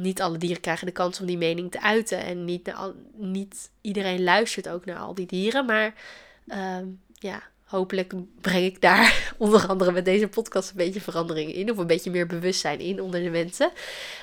niet 0.00 0.22
alle 0.22 0.38
dieren 0.38 0.60
krijgen 0.60 0.86
de 0.86 0.92
kans 0.92 1.20
om 1.20 1.26
die 1.26 1.38
mening 1.38 1.70
te 1.70 1.80
uiten. 1.80 2.24
En 2.24 2.44
niet, 2.44 2.74
niet 3.16 3.70
iedereen 3.80 4.22
luistert 4.22 4.68
ook 4.68 4.84
naar 4.84 4.98
al 4.98 5.14
die 5.14 5.26
dieren. 5.26 5.66
Maar 5.66 5.94
uh, 6.46 6.76
ja, 7.12 7.42
hopelijk 7.64 8.12
breng 8.40 8.64
ik 8.64 8.80
daar 8.80 9.32
onder 9.38 9.66
andere 9.66 9.92
met 9.92 10.04
deze 10.04 10.28
podcast 10.28 10.70
een 10.70 10.76
beetje 10.76 11.00
verandering 11.00 11.54
in. 11.54 11.70
Of 11.70 11.78
een 11.78 11.86
beetje 11.86 12.10
meer 12.10 12.26
bewustzijn 12.26 12.80
in 12.80 13.00
onder 13.00 13.22
de 13.22 13.30
mensen. 13.30 13.70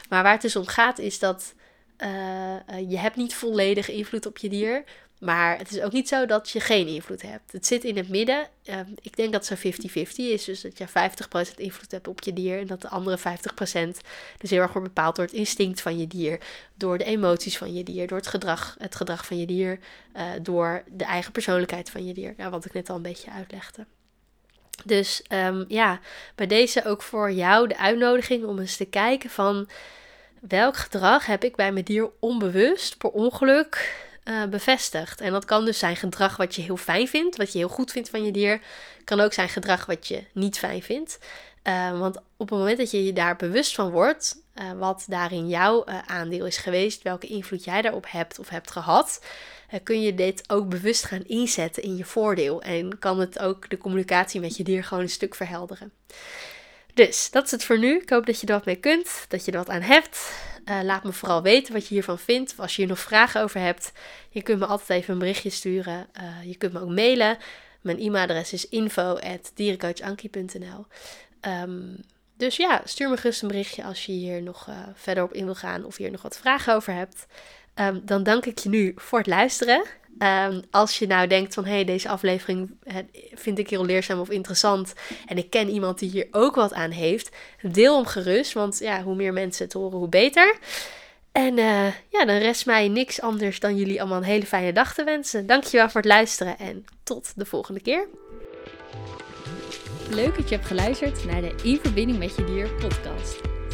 Maar 0.10 0.24
waar 0.24 0.32
het 0.32 0.42
dus 0.42 0.56
om 0.56 0.66
gaat 0.66 1.00
is 1.00 1.20
dat 1.20 1.54
uh, 1.98 2.90
je 2.90 2.98
hebt 2.98 3.16
niet 3.16 3.36
volledig 3.36 3.90
invloed 3.90 4.26
op 4.26 4.38
je 4.38 4.50
dier. 4.50 4.84
Maar 5.20 5.58
het 5.58 5.72
is 5.72 5.82
ook 5.82 5.92
niet 5.92 6.08
zo 6.08 6.26
dat 6.26 6.50
je 6.50 6.60
geen 6.60 6.88
invloed 6.88 7.22
hebt. 7.22 7.52
Het 7.52 7.66
zit 7.66 7.84
in 7.84 7.98
het 7.98 8.10
midden. 8.10 8.48
Ehm, 8.64 8.86
ik 9.02 9.16
denk 9.16 9.32
dat 9.32 9.48
het 9.48 9.60
zo 9.60 9.70
50-50 9.70 10.32
is. 10.32 10.44
Dus 10.44 10.62
dat 10.62 10.78
je 10.78 10.88
50% 10.88 11.60
invloed 11.60 11.92
hebt 11.92 12.08
op 12.08 12.24
je 12.24 12.34
dier. 12.34 12.60
En 12.60 12.68
dat 12.68 12.82
de 12.82 12.90
andere 12.90 13.18
50% 13.18 14.02
dus 14.38 14.50
heel 14.50 14.62
erg 14.62 14.74
wordt 14.74 14.88
bepaald 14.88 15.16
door 15.16 15.26
het 15.26 15.34
instinct 15.34 15.82
van 15.82 16.00
je 16.00 16.08
dier. 16.08 16.40
Door 16.76 16.98
de 16.98 17.04
emoties 17.04 17.58
van 17.58 17.74
je 17.74 17.84
dier. 17.84 18.08
Door 18.08 18.18
het 18.18 18.28
gedrag, 18.28 18.76
het 18.80 18.96
gedrag 18.96 19.26
van 19.26 19.40
je 19.40 19.46
dier. 19.46 19.80
Uh, 20.16 20.24
door 20.42 20.84
de 20.88 21.04
eigen 21.04 21.32
persoonlijkheid 21.32 21.90
van 21.90 22.06
je 22.06 22.14
dier. 22.14 22.34
Ja, 22.38 22.50
wat 22.50 22.66
ik 22.66 22.74
net 22.74 22.90
al 22.90 22.96
een 22.96 23.02
beetje 23.02 23.32
uitlegde. 23.32 23.86
Dus 24.86 25.24
um, 25.30 25.66
ja, 25.68 26.00
bij 26.36 26.48
deze 26.48 26.86
ook 26.86 27.02
voor 27.02 27.32
jou 27.32 27.68
de 27.68 27.78
uitnodiging 27.78 28.46
om 28.46 28.60
eens 28.60 28.78
te 28.78 28.86
kijken 28.86 29.30
van 29.30 29.70
welk 30.42 30.76
gedrag 30.76 31.26
heb 31.26 31.44
ik 31.44 31.56
bij 31.56 31.72
mijn 31.72 31.86
dier 31.86 32.10
onbewust, 32.20 32.98
per 32.98 33.10
ongeluk, 33.10 34.06
bevestigt. 34.50 35.22
En 35.22 35.32
dat 35.32 35.46
kan 35.46 35.66
dus 35.66 35.80
zijn 35.80 35.96
gedrag 35.96 36.38
wat 36.38 36.56
je 36.56 36.62
heel 36.62 36.78
fijn 36.78 37.08
vindt, 37.08 37.38
wat 37.38 37.52
je 37.52 37.58
heel 37.58 37.68
goed 37.68 37.92
vindt 37.92 38.10
van 38.10 38.24
je 38.24 38.32
dier. 38.32 38.62
Kan 39.04 39.20
ook 39.20 39.34
zijn 39.34 39.50
gedrag 39.50 39.86
wat 39.86 40.08
je 40.08 40.24
niet 40.34 40.58
fijn 40.58 40.82
vindt. 40.82 41.20
Uh, 41.64 42.00
want 42.00 42.18
op 42.18 42.50
het 42.50 42.60
moment 42.60 42.78
dat 42.78 42.92
je 42.92 43.04
je 43.06 43.14
daar 43.14 43.36
bewust 43.36 43.76
van 43.76 43.90
wordt, 43.90 44.42
uh, 44.56 44.72
wat 44.72 45.06
daarin 45.08 45.48
jouw 45.48 45.86
aandeel 45.86 46.46
is 46.46 46.58
geweest, 46.58 47.02
welke 47.02 47.28
invloed 47.28 47.64
jij 47.64 47.82
daarop 47.82 48.06
hebt 48.10 48.40
of 48.40 48.50
hebt 48.50 48.72
gehad, 48.72 49.26
kun 49.84 50.02
je 50.02 50.14
dit 50.14 50.44
ook 50.50 50.70
bewust 50.70 51.04
gaan 51.04 51.24
inzetten 51.26 51.84
in 51.84 51.98
je 51.98 52.06
voordeel. 52.06 52.62
En 52.62 53.00
kan 53.00 53.20
het 53.20 53.40
ook 53.40 53.70
de 53.70 53.78
communicatie 53.78 54.40
met 54.40 54.58
je 54.58 54.64
dier 54.64 54.84
gewoon 54.84 55.04
een 55.04 55.10
stuk 55.10 55.36
verhelderen. 55.36 55.92
Dus 56.98 57.32
dat 57.32 57.46
is 57.46 57.52
het 57.52 57.64
voor 57.64 57.80
nu. 57.80 57.98
Ik 57.98 58.10
hoop 58.10 58.26
dat 58.26 58.42
je 58.42 58.48
er 58.48 58.54
wat 58.54 58.66
mee 58.66 58.76
kunt, 58.76 59.26
dat 59.28 59.46
je 59.46 59.52
er 59.52 59.58
wat 59.58 59.70
aan 59.70 59.82
hebt. 59.82 60.32
Uh, 60.66 60.80
laat 60.84 61.04
me 61.04 61.14
vooral 61.14 61.42
weten 61.42 61.74
wat 61.74 61.88
je 61.88 61.94
hiervan 61.94 62.20
vindt. 62.20 62.54
Als 62.58 62.76
je 62.76 62.82
hier 62.82 62.90
nog 62.90 63.00
vragen 63.00 63.42
over 63.42 63.60
hebt, 63.60 63.92
je 64.30 64.42
kunt 64.42 64.60
me 64.60 64.66
altijd 64.66 64.90
even 65.00 65.14
een 65.14 65.20
berichtje 65.20 65.50
sturen. 65.50 66.08
Uh, 66.22 66.44
je 66.44 66.56
kunt 66.58 66.74
me 66.74 66.82
ook 66.82 66.90
mailen. 66.90 67.38
Mijn 67.82 68.00
e-mailadres 68.00 68.54
is 68.54 68.70
info.dierencoachankie.nl 68.70 70.60
um, 70.60 70.86
ehm, 71.40 71.96
Dus 72.38 72.56
ja, 72.56 72.82
stuur 72.84 73.10
me 73.10 73.18
gerust 73.18 73.42
een 73.42 73.48
berichtje 73.48 73.84
als 73.84 74.06
je 74.06 74.12
hier 74.12 74.42
nog 74.42 74.68
uh, 74.70 74.76
verder 74.94 75.24
op 75.24 75.34
in 75.34 75.46
wil 75.46 75.56
gaan 75.56 75.86
of 75.86 75.98
hier 75.98 76.12
nog 76.12 76.22
wat 76.22 76.38
vragen 76.38 76.76
over 76.76 76.94
hebt. 76.94 77.26
Um, 77.76 78.02
dan 78.06 78.24
dank 78.24 78.46
ik 78.46 78.58
je 78.58 78.70
nu 78.70 78.94
voor 78.96 79.18
het 79.18 79.28
luisteren. 79.28 79.84
Um, 80.20 80.62
als 80.72 81.00
je 81.00 81.08
nou 81.08 81.28
denkt 81.28 81.54
van 81.54 81.66
hé, 81.66 81.74
hey, 81.74 81.86
deze 81.86 82.10
aflevering 82.10 82.78
vind 83.34 83.60
ik 83.60 83.70
heel 83.70 83.86
leerzaam 83.86 84.20
of 84.20 84.30
interessant 84.30 84.94
en 85.26 85.38
ik 85.38 85.50
ken 85.50 85.70
iemand 85.70 86.00
die 86.00 86.10
hier 86.10 86.28
ook 86.32 86.56
wat 86.56 86.74
aan 86.74 86.92
heeft, 86.92 87.36
deel 87.62 87.96
hem 87.96 88.06
gerust, 88.06 88.54
want 88.54 88.80
ja, 88.80 89.04
hoe 89.04 89.16
meer 89.16 89.34
mensen 89.34 89.66
het 89.66 89.74
horen, 89.74 89.98
hoe 89.98 90.10
beter. 90.10 90.58
En 91.32 91.58
uh, 91.58 91.86
ja, 92.10 92.26
dan 92.26 92.38
rest 92.38 92.66
mij 92.66 92.88
niks 92.88 93.22
anders 93.22 93.60
dan 93.60 93.76
jullie 93.76 94.00
allemaal 94.00 94.18
een 94.18 94.24
hele 94.24 94.46
fijne 94.46 94.74
dag 94.74 94.94
te 94.94 95.04
wensen. 95.04 95.46
Dankjewel 95.46 95.90
voor 95.90 96.02
het 96.02 96.10
luisteren 96.10 96.58
en 96.58 96.86
tot 97.04 97.34
de 97.36 97.46
volgende 97.46 97.82
keer. 97.82 98.08
Leuk 100.10 100.36
dat 100.36 100.50
je 100.50 100.56
hebt 100.56 100.68
geluisterd 100.68 101.26
naar 101.26 101.42
de 101.42 101.56
In 101.64 101.80
Verbinding 101.82 102.20
met 102.20 102.36
Je 102.36 102.44
Dier 102.44 102.70
podcast. 102.70 103.47